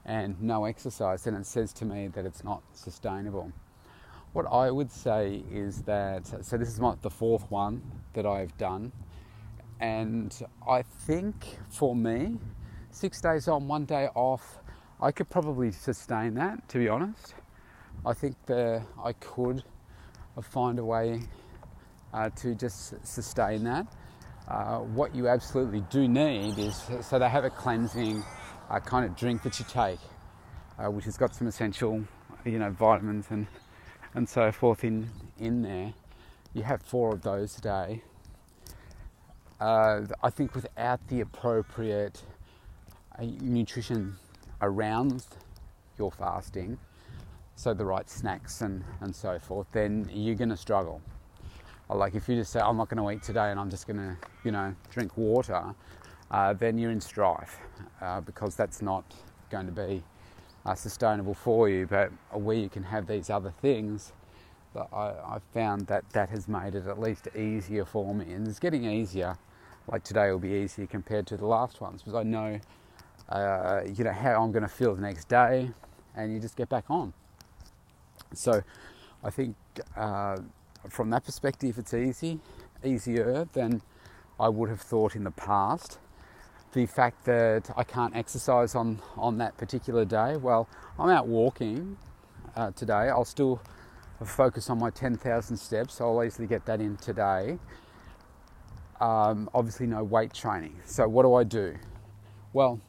and 0.05 0.41
no 0.41 0.65
exercise. 0.65 1.23
Then 1.23 1.35
it 1.35 1.45
says 1.45 1.71
to 1.73 1.85
me 1.85 2.07
that 2.09 2.25
it's 2.25 2.43
not 2.43 2.61
sustainable. 2.73 3.51
What 4.33 4.45
I 4.51 4.69
would 4.69 4.91
say 4.91 5.43
is 5.49 5.83
that, 5.83 6.27
so 6.45 6.57
this 6.57 6.67
is 6.67 6.79
my, 6.79 6.95
the 7.01 7.09
fourth 7.09 7.49
one 7.49 7.81
that 8.13 8.25
I've 8.25 8.57
done, 8.57 8.91
and 9.79 10.37
I 10.67 10.81
think 10.81 11.57
for 11.69 11.95
me, 11.95 12.37
six 12.91 13.21
days 13.21 13.47
on, 13.47 13.67
one 13.67 13.85
day 13.85 14.09
off, 14.13 14.59
I 15.01 15.11
could 15.11 15.29
probably 15.29 15.71
sustain 15.71 16.33
that, 16.35 16.67
to 16.69 16.77
be 16.77 16.89
honest. 16.89 17.33
I 18.05 18.13
think 18.13 18.35
that 18.47 18.83
I 19.03 19.13
could 19.13 19.63
find 20.41 20.79
a 20.79 20.85
way 20.85 21.21
uh, 22.15 22.29
to 22.37 22.55
just 22.55 23.05
sustain 23.05 23.63
that. 23.65 23.85
Uh, 24.47 24.79
what 24.79 25.13
you 25.13 25.27
absolutely 25.27 25.81
do 25.91 26.07
need 26.07 26.57
is 26.57 26.89
so 27.01 27.19
they 27.19 27.29
have 27.29 27.43
a 27.43 27.49
cleansing 27.49 28.23
uh, 28.69 28.79
kind 28.79 29.05
of 29.05 29.15
drink 29.15 29.43
that 29.43 29.59
you 29.59 29.65
take, 29.67 29.99
uh, 30.79 30.89
which 30.89 31.05
has 31.05 31.17
got 31.17 31.35
some 31.35 31.47
essential, 31.47 32.03
you 32.45 32.57
know, 32.57 32.71
vitamins 32.71 33.25
and 33.29 33.47
and 34.15 34.27
so 34.27 34.51
forth 34.51 34.83
in, 34.83 35.09
in 35.39 35.61
there. 35.61 35.93
You 36.53 36.63
have 36.63 36.81
four 36.81 37.13
of 37.13 37.21
those 37.21 37.57
a 37.57 37.61
day. 37.61 38.03
Uh, 39.59 40.01
I 40.23 40.29
think 40.29 40.55
without 40.55 41.05
the 41.09 41.19
appropriate 41.21 42.21
uh, 43.19 43.25
nutrition 43.41 44.15
around 44.61 45.25
your 45.97 46.11
fasting, 46.11 46.77
so 47.57 47.73
the 47.73 47.85
right 47.85 48.09
snacks 48.09 48.61
and, 48.61 48.83
and 49.01 49.13
so 49.13 49.37
forth, 49.37 49.67
then 49.73 50.09
you're 50.13 50.35
going 50.35 50.49
to 50.49 50.57
struggle. 50.57 51.01
Like 51.89 52.15
if 52.15 52.27
you 52.27 52.35
just 52.35 52.51
say, 52.51 52.59
I'm 52.59 52.77
not 52.77 52.89
going 52.89 53.03
to 53.03 53.11
eat 53.11 53.23
today 53.23 53.51
and 53.51 53.59
I'm 53.59 53.69
just 53.69 53.87
going 53.87 53.97
to, 53.97 54.17
you 54.43 54.51
know, 54.51 54.75
drink 54.89 55.15
water, 55.17 55.75
uh, 56.31 56.53
then 56.53 56.77
you're 56.77 56.91
in 56.91 57.01
strife 57.01 57.59
uh, 58.01 58.21
because 58.21 58.55
that's 58.55 58.81
not 58.81 59.03
going 59.49 59.67
to 59.67 59.71
be 59.71 60.03
uh, 60.65 60.73
sustainable 60.73 61.35
for 61.35 61.69
you, 61.69 61.85
but 61.85 62.11
where 62.31 62.57
you 62.57 62.69
can 62.69 62.83
have 62.83 63.05
these 63.07 63.29
other 63.29 63.53
things, 63.61 64.13
I, 64.75 65.13
I've 65.25 65.43
found 65.53 65.87
that 65.87 66.09
that 66.11 66.29
has 66.29 66.47
made 66.47 66.75
it 66.75 66.87
at 66.87 66.99
least 66.99 67.27
easier 67.35 67.85
for 67.85 68.13
me, 68.13 68.33
and 68.33 68.47
it's 68.47 68.59
getting 68.59 68.85
easier. 68.85 69.37
Like 69.87 70.03
today 70.03 70.31
will 70.31 70.39
be 70.39 70.53
easier 70.53 70.87
compared 70.87 71.27
to 71.27 71.37
the 71.37 71.45
last 71.45 71.79
ones 71.79 72.01
because 72.01 72.15
I 72.15 72.23
know, 72.23 72.59
uh, 73.29 73.81
you 73.85 74.03
know, 74.03 74.11
how 74.11 74.43
I'm 74.43 74.51
going 74.51 74.63
to 74.63 74.67
feel 74.67 74.95
the 74.95 75.01
next 75.01 75.27
day, 75.27 75.69
and 76.15 76.33
you 76.33 76.39
just 76.39 76.55
get 76.55 76.69
back 76.69 76.85
on. 76.89 77.13
So, 78.33 78.63
I 79.23 79.29
think 79.29 79.55
uh, 79.95 80.37
from 80.89 81.09
that 81.11 81.25
perspective, 81.25 81.77
it's 81.77 81.93
easy, 81.93 82.39
easier 82.83 83.47
than 83.53 83.81
I 84.39 84.49
would 84.49 84.69
have 84.69 84.81
thought 84.81 85.15
in 85.15 85.23
the 85.23 85.31
past 85.31 85.99
the 86.75 86.85
fact 86.85 87.23
that 87.23 87.71
I 87.77 87.85
can't 87.85 88.13
exercise 88.15 88.75
on, 88.75 88.99
on 89.15 89.37
that 89.37 89.57
particular 89.57 90.03
day, 90.03 90.35
well, 90.35 90.67
I'm 90.99 91.09
out 91.09 91.25
walking 91.25 91.97
uh, 92.55 92.71
today. 92.71 93.09
I'll 93.09 93.23
still 93.23 93.61
focus 94.25 94.69
on 94.69 94.79
my 94.79 94.89
10,000 94.89 95.55
steps, 95.55 96.01
I'll 96.01 96.21
easily 96.23 96.47
get 96.47 96.65
that 96.65 96.81
in 96.81 96.97
today. 96.97 97.57
Um, 98.99 99.49
obviously, 99.53 99.87
no 99.87 100.03
weight 100.03 100.33
training. 100.33 100.75
So, 100.85 101.07
what 101.07 101.23
do 101.23 101.33
I 101.35 101.43
do? 101.43 101.75
Well, 102.53 102.79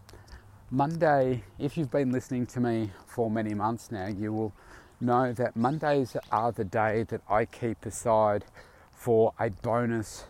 Monday, 0.71 1.45
if 1.59 1.77
you've 1.77 1.91
been 1.91 2.11
listening 2.11 2.47
to 2.47 2.61
me 2.61 2.91
for 3.07 3.31
many 3.31 3.55
months 3.55 3.91
now, 3.91 4.07
you 4.07 4.33
will 4.33 4.53
know 5.01 5.33
that 5.33 5.57
Mondays 5.57 6.17
are 6.31 6.53
the 6.53 6.65
day 6.65 7.05
that 7.05 7.21
I 7.29 7.45
keep 7.45 7.85
aside 7.87 8.45
for 8.93 9.33
a 9.39 9.51
bonus, 9.51 10.25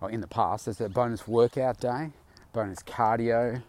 or 0.00 0.10
in 0.10 0.20
the 0.20 0.26
past, 0.26 0.68
as 0.68 0.80
a 0.80 0.88
bonus 0.88 1.28
workout 1.28 1.80
day 1.80 2.12
bonus 2.54 2.78
cardio 2.84 3.60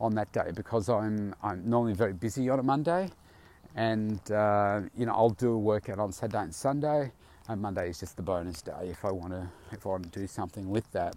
on 0.00 0.14
that 0.16 0.30
day 0.32 0.50
because 0.54 0.88
I'm, 0.88 1.34
I'm 1.42 1.70
normally 1.70 1.94
very 1.94 2.12
busy 2.12 2.50
on 2.50 2.58
a 2.58 2.62
Monday 2.62 3.08
and 3.76 4.20
uh, 4.30 4.82
you 4.96 5.06
know 5.06 5.12
I'll 5.12 5.30
do 5.30 5.52
a 5.52 5.58
workout 5.58 5.98
on 5.98 6.12
Saturday 6.12 6.42
and 6.42 6.54
Sunday 6.54 7.12
and 7.48 7.62
Monday 7.62 7.88
is 7.88 8.00
just 8.00 8.16
the 8.16 8.22
bonus 8.22 8.60
day 8.60 8.88
if 8.90 9.04
I 9.04 9.12
want 9.12 9.32
to 9.32 9.48
if 9.72 9.86
I 9.86 9.90
want 9.90 10.12
to 10.12 10.20
do 10.20 10.26
something 10.26 10.68
with 10.68 10.90
that. 10.92 11.14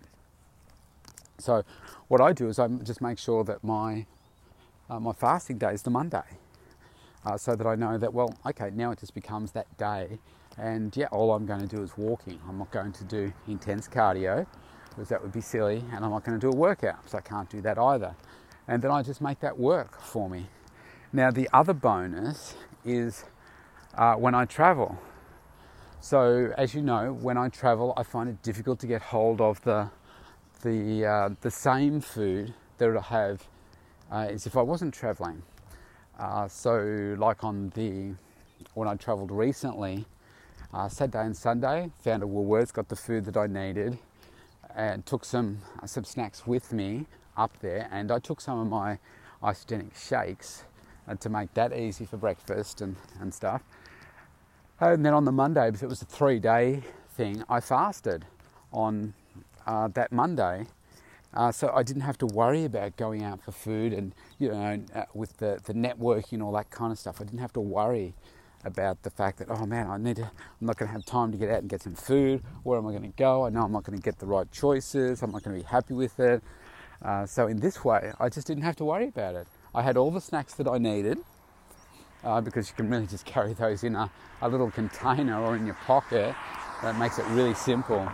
So 1.40 1.64
what 2.08 2.22
I 2.22 2.34
do 2.34 2.48
is 2.50 2.60
I 2.60 2.68
just 2.68 3.02
make 3.02 3.20
sure 3.20 3.44
that 3.44 3.64
my 3.64 4.06
uh, 4.90 5.00
my 5.00 5.12
fasting 5.12 5.58
day 5.58 5.74
is 5.74 5.82
the 5.82 5.90
Monday, 5.90 6.24
uh, 7.28 7.38
so 7.38 7.56
that 7.56 7.68
I 7.68 7.76
know 7.76 7.98
that 7.98 8.13
well 8.13 8.34
okay 8.46 8.72
now 8.74 8.92
it 8.92 9.00
just 9.00 9.13
becomes 9.13 9.52
that 9.52 9.78
day, 9.78 10.20
and 10.58 10.96
yeah 10.96 11.08
all 11.12 11.34
I'm 11.34 11.46
going 11.46 11.60
to 11.60 11.68
do 11.68 11.84
is 11.84 11.98
walking. 11.98 12.40
I'm 12.48 12.58
not 12.58 12.72
going 12.72 12.94
to 12.94 13.04
do 13.04 13.34
intense 13.48 13.88
cardio 13.88 14.46
because 14.90 15.10
that 15.10 15.22
would 15.22 15.34
be 15.34 15.42
silly 15.42 15.84
and 15.92 16.06
I'm 16.06 16.12
not 16.12 16.24
going 16.24 16.40
to 16.40 16.42
do 16.42 16.52
a 16.52 16.56
workout, 16.56 17.10
so 17.10 17.18
I 17.18 17.22
can't 17.22 17.50
do 17.50 17.62
that 17.62 17.78
either. 17.78 18.16
And 18.68 18.82
then 18.82 18.92
I 18.92 19.04
just 19.04 19.22
make 19.22 19.40
that 19.42 19.58
work 19.58 20.02
for 20.02 20.30
me. 20.30 20.48
Now, 21.13 21.32
the 21.32 21.48
other 21.54 21.74
bonus 21.74 22.56
is 22.84 23.26
uh, 23.96 24.16
when 24.16 24.36
I 24.36 24.46
travel. 24.46 24.97
So, 25.99 26.54
as 26.58 26.74
you 26.74 26.82
know, 26.82 27.14
when 27.14 27.38
I 27.38 27.49
travel, 27.49 27.93
I 27.95 28.04
find 28.04 28.30
it 28.30 28.41
difficult 28.41 28.80
to 28.80 28.88
get 28.88 29.01
hold 29.01 29.41
of 29.41 29.62
the 29.64 29.89
the 30.62 31.06
uh, 31.06 31.30
the 31.41 31.51
same 31.51 32.01
food 32.01 32.54
that 32.80 32.97
I 32.97 33.01
have 33.01 33.47
uh, 34.12 34.28
as 34.30 34.47
if 34.47 34.58
I 34.58 34.62
wasn't 34.62 34.93
traveling. 34.93 35.43
Uh, 36.18 36.47
so, 36.47 37.15
like 37.20 37.43
on 37.43 37.72
the 37.76 38.13
when 38.74 38.88
I 38.88 38.95
travelled 38.95 39.30
recently, 39.30 40.05
uh, 40.74 40.89
Saturday 40.89 41.24
and 41.26 41.38
Sunday, 41.38 41.91
found 42.01 42.24
a 42.24 42.26
Woolworths, 42.26 42.74
got 42.74 42.89
the 42.89 42.95
food 42.95 43.26
that 43.26 43.38
I 43.38 43.45
needed, 43.45 43.99
and 44.76 45.05
took 45.05 45.24
some 45.24 45.59
uh, 45.82 45.86
some 45.86 46.03
snacks 46.03 46.47
with 46.47 46.74
me 46.74 47.05
up 47.38 47.59
there, 47.59 47.88
and 47.91 48.11
I 48.11 48.18
took 48.18 48.41
some 48.41 48.59
of 48.59 48.68
my 48.68 48.97
Isagenix 49.43 50.07
shakes 50.09 50.63
uh, 51.07 51.13
to 51.15 51.30
make 51.30 51.53
that 51.53 51.72
easy 51.78 52.05
for 52.05 52.18
breakfast 52.18 52.82
and, 52.82 52.95
and 53.22 53.32
stuff. 53.32 53.61
And 54.80 55.05
then 55.05 55.13
on 55.13 55.26
the 55.26 55.32
Monday, 55.32 55.68
because 55.68 55.84
it 55.84 55.89
was 55.89 56.01
a 56.01 56.05
three 56.05 56.39
day 56.39 56.82
thing, 57.11 57.43
I 57.47 57.59
fasted 57.59 58.26
on 58.74 59.13
uh, 59.68 59.88
that 59.89 60.11
Monday. 60.11 60.65
Uh, 61.34 61.51
so 61.51 61.71
I 61.75 61.84
didn't 61.84 62.01
have 62.03 62.17
to 62.19 62.25
worry 62.25 62.63
about 62.63 62.97
going 62.97 63.23
out 63.23 63.43
for 63.43 63.51
food 63.51 63.93
and, 63.93 64.15
you 64.39 64.49
know, 64.49 64.82
uh, 64.95 65.03
with 65.13 65.38
the, 65.38 65.59
the 65.65 65.73
networking 65.73 66.34
and 66.34 66.43
all 66.43 66.53
that 66.53 66.69
kind 66.69 66.91
of 66.91 66.97
stuff. 66.97 67.21
I 67.21 67.25
didn't 67.25 67.39
have 67.39 67.53
to 67.53 67.61
worry 67.61 68.13
about 68.63 69.03
the 69.03 69.09
fact 69.09 69.38
that 69.39 69.47
oh 69.49 69.65
man, 69.65 69.88
I 69.88 69.97
need 69.97 70.17
to, 70.17 70.23
I'm 70.23 70.67
not 70.67 70.78
going 70.78 70.88
to 70.88 70.93
have 70.93 71.05
time 71.05 71.32
to 71.32 71.38
get 71.38 71.49
out 71.49 71.59
and 71.59 71.69
get 71.69 71.84
some 71.84 71.95
food. 71.95 72.43
Where 72.63 72.78
am 72.78 72.88
I 72.88 72.91
going 72.91 73.03
to 73.03 73.17
go? 73.17 73.45
I 73.45 73.49
know 73.49 73.61
I'm 73.61 73.71
not 73.71 73.84
going 73.84 73.97
to 73.97 74.03
get 74.03 74.19
the 74.19 74.25
right 74.25 74.51
choices. 74.51 75.21
I'm 75.21 75.32
not 75.32 75.43
going 75.43 75.57
to 75.57 75.63
be 75.63 75.67
happy 75.67 75.93
with 75.93 76.19
it. 76.19 76.43
Uh, 77.01 77.25
so 77.25 77.47
in 77.47 77.59
this 77.59 77.84
way, 77.86 78.11
I 78.19 78.30
just 78.30 78.47
didn't 78.47 78.63
have 78.63 78.75
to 78.78 78.86
worry 78.86 79.07
about 79.07 79.36
it. 79.36 79.47
I 79.75 79.82
had 79.84 79.97
all 79.97 80.11
the 80.11 80.21
snacks 80.21 80.55
that 80.55 80.67
I 80.67 80.78
needed 80.78 81.19
uh, 82.23 82.41
because 82.41 82.69
you 82.69 82.75
can 82.75 82.89
really 82.89 83.07
just 83.07 83.25
carry 83.34 83.53
those 83.53 83.84
in 83.84 83.95
a, 83.95 84.09
a 84.41 84.49
little 84.49 84.71
container 84.71 85.39
or 85.39 85.55
in 85.55 85.65
your 85.65 85.78
pocket. 85.86 86.36
That 86.82 86.97
makes 86.97 87.19
it 87.19 87.25
really 87.28 87.53
simple. 87.53 88.09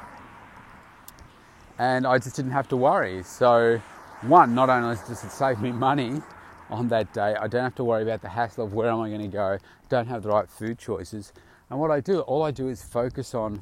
And 1.79 2.05
I 2.05 2.17
just 2.19 2.35
didn't 2.35 2.51
have 2.51 2.67
to 2.69 2.77
worry. 2.77 3.23
So, 3.23 3.81
one, 4.21 4.53
not 4.53 4.69
only 4.69 4.95
does 4.95 5.23
it 5.23 5.31
save 5.31 5.59
me 5.59 5.71
money 5.71 6.21
on 6.69 6.87
that 6.89 7.13
day, 7.13 7.35
I 7.35 7.47
don't 7.47 7.63
have 7.63 7.75
to 7.75 7.83
worry 7.83 8.03
about 8.03 8.21
the 8.21 8.29
hassle 8.29 8.65
of 8.65 8.73
where 8.73 8.89
am 8.89 9.01
I 9.01 9.09
going 9.09 9.21
to 9.21 9.27
go, 9.27 9.57
don't 9.89 10.07
have 10.07 10.23
the 10.23 10.29
right 10.29 10.49
food 10.49 10.77
choices. 10.77 11.33
And 11.69 11.79
what 11.79 11.91
I 11.91 11.99
do, 11.99 12.19
all 12.21 12.43
I 12.43 12.51
do 12.51 12.69
is 12.69 12.83
focus 12.83 13.33
on 13.33 13.61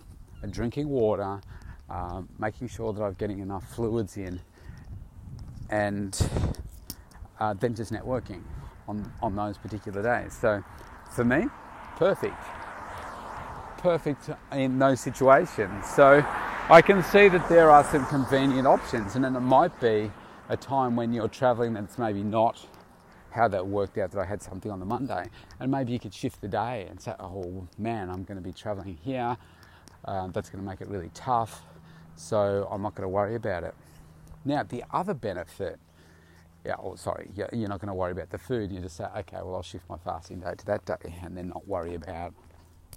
drinking 0.49 0.89
water, 0.89 1.39
um, 1.89 2.27
making 2.39 2.67
sure 2.67 2.93
that 2.93 3.01
I'm 3.01 3.13
getting 3.13 3.39
enough 3.39 3.63
fluids 3.73 4.17
in, 4.17 4.39
and 5.69 6.19
uh, 7.39 7.53
then 7.53 7.73
just 7.73 7.91
networking 7.91 8.41
on, 8.87 9.11
on 9.21 9.35
those 9.35 9.57
particular 9.57 10.03
days. 10.03 10.37
So 10.37 10.63
for 11.15 11.23
me, 11.23 11.45
perfect. 11.95 12.35
Perfect 13.77 14.29
in 14.51 14.77
those 14.77 14.99
situations. 14.99 15.87
So 15.87 16.25
I 16.71 16.81
can 16.81 17.03
see 17.03 17.27
that 17.27 17.49
there 17.49 17.69
are 17.69 17.83
some 17.83 18.05
convenient 18.05 18.65
options, 18.65 19.15
and 19.15 19.25
then 19.25 19.35
it 19.35 19.41
might 19.41 19.77
be 19.81 20.09
a 20.47 20.55
time 20.55 20.95
when 20.95 21.11
you're 21.11 21.27
traveling 21.27 21.73
that's 21.73 21.97
maybe 21.97 22.23
not 22.23 22.65
how 23.31 23.49
that 23.49 23.67
worked 23.67 23.97
out 23.97 24.11
that 24.11 24.21
I 24.21 24.23
had 24.23 24.41
something 24.41 24.71
on 24.71 24.79
the 24.79 24.85
Monday. 24.85 25.25
And 25.59 25.69
maybe 25.69 25.91
you 25.91 25.99
could 25.99 26.13
shift 26.13 26.39
the 26.39 26.47
day 26.47 26.87
and 26.89 27.01
say, 27.01 27.13
oh 27.19 27.67
man, 27.77 28.09
I'm 28.09 28.23
going 28.23 28.37
to 28.37 28.41
be 28.41 28.53
traveling 28.53 28.97
here. 29.03 29.35
Um, 30.05 30.31
that's 30.31 30.49
going 30.49 30.63
to 30.63 30.69
make 30.69 30.79
it 30.79 30.87
really 30.87 31.11
tough. 31.13 31.61
So 32.15 32.69
I'm 32.71 32.81
not 32.81 32.95
going 32.95 33.03
to 33.03 33.09
worry 33.09 33.35
about 33.35 33.65
it. 33.65 33.75
Now, 34.45 34.63
the 34.63 34.85
other 34.93 35.13
benefit 35.13 35.77
yeah, 36.63 36.75
oh, 36.79 36.95
sorry, 36.95 37.29
you're 37.35 37.67
not 37.67 37.81
going 37.81 37.89
to 37.89 37.93
worry 37.93 38.13
about 38.13 38.29
the 38.29 38.37
food. 38.37 38.71
You 38.71 38.79
just 38.79 38.95
say, 38.95 39.07
okay, 39.17 39.39
well, 39.43 39.55
I'll 39.55 39.61
shift 39.61 39.89
my 39.89 39.97
fasting 39.97 40.39
day 40.39 40.53
to 40.57 40.65
that 40.67 40.85
day, 40.85 41.15
and 41.21 41.35
then 41.35 41.49
not 41.49 41.67
worry 41.67 41.95
about, 41.95 42.33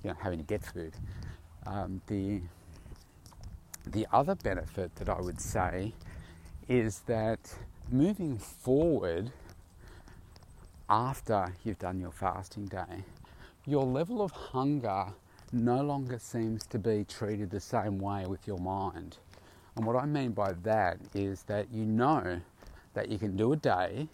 you 0.04 0.10
know, 0.10 0.16
having 0.20 0.38
to 0.38 0.44
get 0.44 0.62
food. 0.62 0.94
Um, 1.66 2.02
the 2.06 2.42
the 3.86 4.06
other 4.12 4.34
benefit 4.34 4.94
that 4.96 5.08
I 5.08 5.20
would 5.20 5.40
say 5.40 5.92
is 6.68 7.00
that 7.00 7.54
moving 7.90 8.38
forward 8.38 9.30
after 10.88 11.54
you've 11.64 11.78
done 11.78 12.00
your 12.00 12.10
fasting 12.10 12.66
day, 12.66 13.04
your 13.66 13.84
level 13.84 14.22
of 14.22 14.30
hunger 14.30 15.06
no 15.52 15.82
longer 15.82 16.18
seems 16.18 16.66
to 16.66 16.78
be 16.78 17.04
treated 17.04 17.50
the 17.50 17.60
same 17.60 17.98
way 17.98 18.26
with 18.26 18.46
your 18.46 18.58
mind. 18.58 19.18
And 19.76 19.86
what 19.86 19.96
I 19.96 20.06
mean 20.06 20.32
by 20.32 20.52
that 20.62 20.98
is 21.14 21.42
that 21.44 21.72
you 21.72 21.84
know 21.84 22.40
that 22.94 23.08
you 23.08 23.18
can 23.18 23.36
do 23.36 23.52
a 23.52 23.56
day 23.56 24.08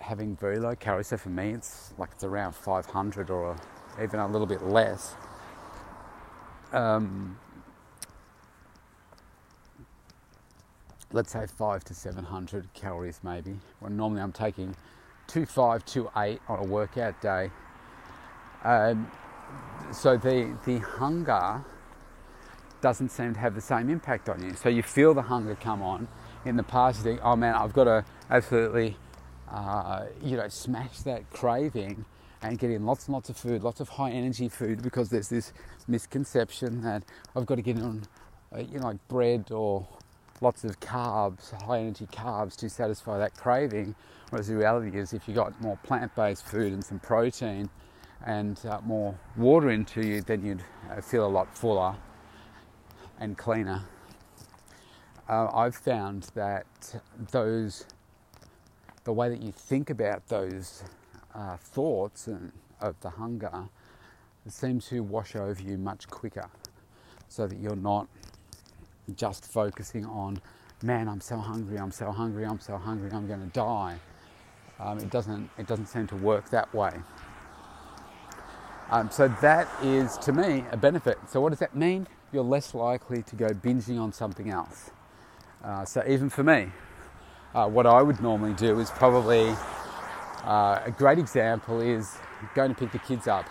having 0.00 0.36
very 0.36 0.58
low 0.58 0.74
calories. 0.74 1.08
So 1.08 1.16
for 1.16 1.30
me, 1.30 1.50
it's 1.50 1.94
like 1.98 2.10
it's 2.12 2.24
around 2.24 2.54
500 2.54 3.30
or 3.30 3.56
even 4.02 4.20
a 4.20 4.26
little 4.26 4.46
bit 4.46 4.62
less. 4.62 5.14
Um, 6.72 7.38
let's 11.14 11.32
say 11.32 11.46
five 11.46 11.84
to 11.84 11.94
700 11.94 12.72
calories 12.74 13.20
maybe. 13.22 13.56
Well, 13.80 13.90
normally 13.90 14.20
I'm 14.20 14.32
taking 14.32 14.76
two 15.26 15.46
five, 15.46 15.84
two 15.84 16.10
eight 16.16 16.40
on 16.48 16.58
a 16.58 16.64
workout 16.64 17.20
day. 17.22 17.50
Um, 18.64 19.10
so 19.92 20.16
the 20.16 20.56
the 20.66 20.78
hunger 20.78 21.64
doesn't 22.80 23.10
seem 23.10 23.32
to 23.32 23.40
have 23.40 23.54
the 23.54 23.60
same 23.60 23.88
impact 23.88 24.28
on 24.28 24.42
you. 24.42 24.52
So 24.54 24.68
you 24.68 24.82
feel 24.82 25.14
the 25.14 25.22
hunger 25.22 25.54
come 25.54 25.80
on, 25.80 26.06
in 26.44 26.56
the 26.56 26.62
past, 26.62 26.98
you 26.98 27.04
think, 27.04 27.20
oh 27.22 27.36
man, 27.36 27.54
I've 27.54 27.72
got 27.72 27.84
to 27.84 28.04
absolutely, 28.30 28.96
uh, 29.50 30.04
you 30.22 30.36
know, 30.36 30.48
smash 30.48 30.98
that 31.00 31.30
craving 31.30 32.04
and 32.42 32.58
get 32.58 32.70
in 32.70 32.84
lots 32.84 33.06
and 33.06 33.14
lots 33.14 33.30
of 33.30 33.36
food, 33.38 33.62
lots 33.62 33.80
of 33.80 33.88
high 33.88 34.10
energy 34.10 34.48
food, 34.48 34.82
because 34.82 35.08
there's 35.08 35.28
this 35.28 35.52
misconception 35.88 36.82
that 36.82 37.04
I've 37.34 37.46
got 37.46 37.54
to 37.54 37.62
get 37.62 37.78
on, 37.78 38.02
uh, 38.54 38.58
you 38.58 38.78
know, 38.78 38.88
like 38.88 39.08
bread 39.08 39.50
or 39.50 39.88
lots 40.40 40.64
of 40.64 40.80
carbs, 40.80 41.52
high 41.62 41.80
energy 41.80 42.06
carbs 42.06 42.56
to 42.56 42.68
satisfy 42.68 43.18
that 43.18 43.34
craving. 43.36 43.94
Whereas 44.30 44.48
the 44.48 44.56
reality 44.56 44.98
is, 44.98 45.12
if 45.12 45.28
you 45.28 45.34
got 45.34 45.60
more 45.60 45.78
plant 45.82 46.14
based 46.14 46.46
food 46.46 46.72
and 46.72 46.84
some 46.84 46.98
protein 46.98 47.68
and 48.26 48.58
uh, 48.66 48.80
more 48.84 49.18
water 49.36 49.70
into 49.70 50.06
you, 50.06 50.22
then 50.22 50.44
you'd 50.44 50.64
uh, 50.90 51.00
feel 51.00 51.26
a 51.26 51.28
lot 51.28 51.56
fuller 51.56 51.94
and 53.20 53.38
cleaner 53.38 53.84
uh, 55.28 55.48
I've 55.54 55.74
found 55.74 56.24
that 56.34 56.66
those, 57.30 57.86
the 59.04 59.12
way 59.12 59.28
that 59.28 59.42
you 59.42 59.52
think 59.52 59.90
about 59.90 60.26
those 60.28 60.84
uh, 61.34 61.56
thoughts 61.56 62.26
and, 62.26 62.52
of 62.80 63.00
the 63.00 63.10
hunger 63.10 63.68
seem 64.46 64.78
to 64.78 65.02
wash 65.02 65.34
over 65.36 65.62
you 65.62 65.78
much 65.78 66.06
quicker 66.08 66.50
so 67.28 67.46
that 67.46 67.58
you're 67.58 67.76
not 67.76 68.06
just 69.16 69.44
focusing 69.46 70.04
on, 70.06 70.40
man, 70.82 71.08
I'm 71.08 71.20
so 71.20 71.36
hungry, 71.36 71.78
I'm 71.78 71.90
so 71.90 72.10
hungry, 72.10 72.44
I'm 72.44 72.60
so 72.60 72.76
hungry, 72.76 73.10
I'm 73.12 73.26
going 73.26 73.40
to 73.40 73.52
die. 73.52 73.98
Um, 74.80 74.98
it, 74.98 75.10
doesn't, 75.10 75.50
it 75.58 75.66
doesn't 75.66 75.86
seem 75.86 76.06
to 76.08 76.16
work 76.16 76.50
that 76.50 76.72
way. 76.74 76.92
Um, 78.90 79.10
so 79.10 79.28
that 79.40 79.68
is, 79.82 80.18
to 80.18 80.32
me, 80.32 80.64
a 80.70 80.76
benefit. 80.76 81.18
So 81.28 81.40
what 81.40 81.50
does 81.50 81.58
that 81.60 81.74
mean? 81.74 82.06
You're 82.32 82.44
less 82.44 82.74
likely 82.74 83.22
to 83.22 83.36
go 83.36 83.48
binging 83.48 84.00
on 84.00 84.12
something 84.12 84.50
else. 84.50 84.90
Uh, 85.62 85.84
so 85.84 86.04
even 86.06 86.28
for 86.28 86.42
me, 86.42 86.68
uh, 87.54 87.68
what 87.68 87.86
I 87.86 88.02
would 88.02 88.20
normally 88.20 88.52
do 88.54 88.80
is 88.80 88.90
probably 88.90 89.54
uh, 90.44 90.80
a 90.84 90.94
great 90.96 91.18
example 91.18 91.80
is 91.80 92.16
going 92.54 92.68
to 92.68 92.78
pick 92.78 92.92
the 92.92 92.98
kids 92.98 93.26
up 93.26 93.48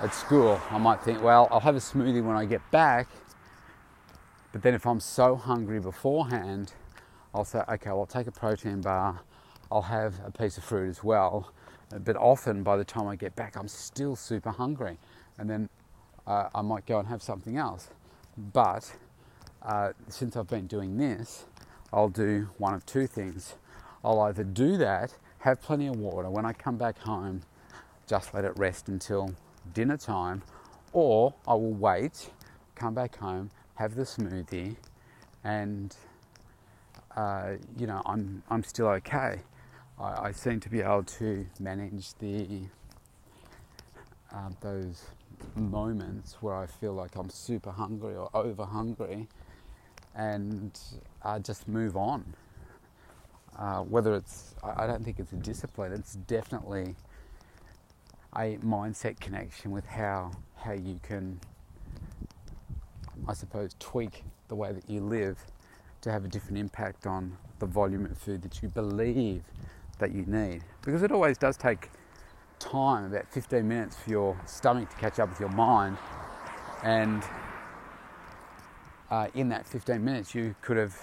at 0.00 0.14
school. 0.14 0.60
I 0.70 0.78
might 0.78 1.00
think, 1.02 1.22
well, 1.22 1.48
I'll 1.50 1.60
have 1.60 1.74
a 1.74 1.80
smoothie 1.80 2.22
when 2.22 2.36
I 2.36 2.44
get 2.44 2.60
back. 2.70 3.08
But 4.52 4.62
then 4.62 4.74
if 4.74 4.86
I'm 4.86 5.00
so 5.00 5.34
hungry 5.34 5.80
beforehand, 5.80 6.74
I'll 7.34 7.44
say, 7.44 7.62
okay, 7.68 7.90
well, 7.90 8.00
I'll 8.00 8.06
take 8.06 8.26
a 8.26 8.32
protein 8.32 8.82
bar. 8.82 9.20
I'll 9.70 9.82
have 9.82 10.14
a 10.24 10.30
piece 10.30 10.58
of 10.58 10.64
fruit 10.64 10.90
as 10.90 11.02
well. 11.02 11.52
But 12.04 12.16
often 12.16 12.62
by 12.62 12.76
the 12.76 12.84
time 12.84 13.08
I 13.08 13.16
get 13.16 13.34
back, 13.34 13.56
I'm 13.56 13.68
still 13.68 14.14
super 14.14 14.50
hungry. 14.50 14.98
And 15.38 15.48
then 15.48 15.68
uh, 16.26 16.48
I 16.54 16.60
might 16.60 16.86
go 16.86 16.98
and 16.98 17.08
have 17.08 17.22
something 17.22 17.56
else. 17.56 17.88
But 18.36 18.92
uh, 19.62 19.92
since 20.08 20.36
I've 20.36 20.48
been 20.48 20.66
doing 20.66 20.98
this, 20.98 21.46
I'll 21.92 22.08
do 22.08 22.48
one 22.58 22.74
of 22.74 22.84
two 22.84 23.06
things. 23.06 23.54
I'll 24.04 24.20
either 24.20 24.44
do 24.44 24.76
that, 24.78 25.14
have 25.38 25.62
plenty 25.62 25.86
of 25.86 25.96
water, 25.96 26.28
when 26.28 26.44
I 26.44 26.52
come 26.52 26.76
back 26.76 26.98
home, 26.98 27.42
just 28.06 28.34
let 28.34 28.44
it 28.44 28.52
rest 28.56 28.88
until 28.88 29.34
dinner 29.72 29.96
time, 29.96 30.42
or 30.92 31.34
I 31.46 31.54
will 31.54 31.72
wait, 31.72 32.30
come 32.74 32.94
back 32.94 33.16
home, 33.16 33.50
have 33.82 33.96
the 33.96 34.02
smoothie, 34.02 34.76
and 35.42 35.96
uh, 37.16 37.54
you 37.76 37.88
know 37.88 38.00
I'm 38.06 38.44
I'm 38.48 38.62
still 38.62 38.86
okay. 38.86 39.40
I, 39.98 40.28
I, 40.28 40.32
seem 40.32 40.60
to 40.60 40.68
be 40.68 40.80
able 40.80 41.02
to 41.02 41.46
manage 41.58 42.14
the 42.14 42.60
uh, 44.32 44.50
those 44.60 45.02
moments 45.56 46.36
where 46.40 46.54
I 46.54 46.66
feel 46.66 46.92
like 46.92 47.16
I'm 47.16 47.28
super 47.28 47.72
hungry 47.72 48.14
or 48.14 48.30
over 48.32 48.64
hungry 48.64 49.26
and 50.14 50.78
uh, 51.22 51.40
just 51.40 51.66
move 51.66 51.96
on. 51.96 52.34
Uh, 53.58 53.80
whether 53.82 54.14
it's, 54.14 54.54
I 54.62 54.86
don't 54.86 55.04
think 55.04 55.18
it's 55.18 55.32
a 55.32 55.36
discipline, 55.36 55.92
it's 55.92 56.14
definitely 56.14 56.94
a 58.34 58.56
mindset 58.64 59.20
connection 59.20 59.72
with 59.72 59.84
how, 59.84 60.30
how 60.56 60.72
you 60.72 60.98
can, 61.02 61.40
I 63.28 63.34
suppose, 63.34 63.76
tweak 63.78 64.24
the 64.48 64.54
way 64.54 64.72
that 64.72 64.88
you 64.88 65.00
live 65.00 65.38
to 66.02 66.10
have 66.10 66.24
a 66.24 66.28
different 66.28 66.58
impact 66.58 67.06
on 67.06 67.36
the 67.58 67.66
volume 67.66 68.06
of 68.06 68.18
food 68.18 68.42
that 68.42 68.62
you 68.62 68.68
believe 68.68 69.44
that 69.98 70.12
you 70.12 70.24
need. 70.26 70.64
Because 70.82 71.02
it 71.02 71.12
always 71.12 71.38
does 71.38 71.56
take 71.56 71.90
time, 72.58 73.06
about 73.06 73.28
15 73.30 73.66
minutes 73.66 73.96
for 73.96 74.10
your 74.10 74.40
stomach 74.46 74.90
to 74.90 74.96
catch 74.96 75.18
up 75.18 75.28
with 75.28 75.40
your 75.40 75.50
mind. 75.50 75.96
And 76.82 77.22
uh, 79.10 79.28
in 79.34 79.48
that 79.50 79.66
15 79.66 80.04
minutes, 80.04 80.34
you 80.34 80.54
could 80.60 80.76
have 80.76 80.96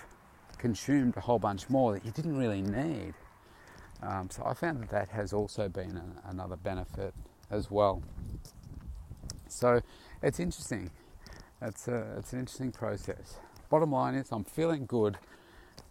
consumed 0.58 1.16
a 1.16 1.22
whole 1.22 1.40
bunch 1.40 1.70
more 1.70 1.94
that 1.94 2.06
you 2.06 2.12
didn't 2.12 2.38
really 2.38 2.62
need. 2.62 3.14
Um, 4.02 4.30
so 4.30 4.44
I 4.46 4.54
found 4.54 4.82
that 4.82 4.90
that 4.90 5.10
has 5.10 5.34
also 5.34 5.70
been 5.70 5.98
a, 5.98 6.30
another 6.30 6.56
benefit 6.58 7.14
as 7.50 7.72
well. 7.72 8.02
So 9.48 9.82
it's 10.22 10.40
interesting. 10.40 10.92
It's, 11.62 11.90
a, 11.90 12.16
it's 12.18 12.32
an 12.32 12.40
interesting 12.40 12.72
process. 12.72 13.36
Bottom 13.70 13.92
line 13.92 14.16
is, 14.16 14.32
I'm 14.32 14.46
feeling 14.46 14.86
good, 14.86 15.18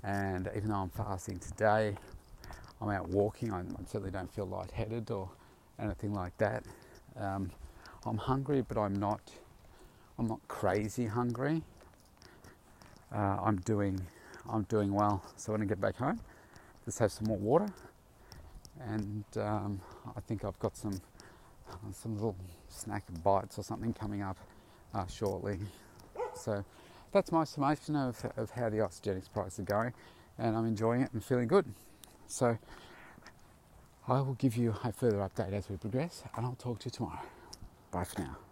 and 0.03 0.49
even 0.57 0.71
though 0.71 0.77
I'm 0.77 0.89
fasting 0.89 1.39
today, 1.39 1.95
I'm 2.81 2.89
out 2.89 3.09
walking. 3.11 3.53
I, 3.53 3.61
I 3.61 3.85
certainly 3.85 4.11
don't 4.11 4.33
feel 4.35 4.47
lightheaded 4.47 5.11
or 5.11 5.29
anything 5.79 6.15
like 6.15 6.37
that. 6.39 6.65
Um, 7.19 7.51
I'm 8.07 8.17
hungry, 8.17 8.63
but 8.67 8.79
I'm 8.79 8.95
not. 8.95 9.21
I'm 10.19 10.27
not 10.27 10.41
crazy 10.49 11.05
hungry. 11.05 11.63
Uh, 13.15 13.37
I'm 13.43 13.57
doing. 13.59 14.01
I'm 14.49 14.63
doing 14.65 14.93
well. 14.95 15.23
So 15.37 15.53
when 15.53 15.61
I 15.61 15.67
get 15.67 15.83
back 15.83 15.97
home, 15.97 16.19
just 16.87 16.99
have 17.01 17.13
some 17.13 17.27
more 17.27 17.37
water, 17.37 17.69
and 18.81 19.25
um, 19.37 19.83
I 20.17 20.21
think 20.21 20.47
I've 20.47 20.59
got 20.61 20.79
some 20.79 20.99
some 21.93 22.15
little 22.15 22.37
snack 22.71 23.05
bites 23.23 23.59
or 23.59 23.63
something 23.63 23.93
coming 23.93 24.23
up 24.23 24.39
uh, 24.99 25.07
shortly. 25.07 25.59
So 26.35 26.65
that's 27.13 27.33
my 27.33 27.45
summation 27.45 27.97
of, 27.97 28.25
of 28.37 28.51
how 28.51 28.69
the 28.69 28.79
Isagenix 28.79 29.33
price 29.33 29.59
are 29.59 29.63
going, 29.63 29.93
and 30.39 30.57
I'm 30.57 30.67
enjoying 30.67 31.03
it 31.03 31.13
and 31.13 31.25
feeling 31.25 31.49
good. 31.49 31.67
So 32.27 32.59
I 34.07 34.21
will 34.21 34.35
give 34.35 34.57
you 34.57 34.75
a 34.85 34.93
further 34.93 35.19
update 35.19 35.53
as 35.53 35.69
we 35.69 35.77
progress, 35.77 36.25
and 36.37 36.47
I'll 36.47 36.57
talk 36.57 36.81
to 36.81 36.87
you 36.87 36.91
tomorrow. 36.91 37.21
Bye 37.91 38.05
for 38.05 38.21
now. 38.21 38.48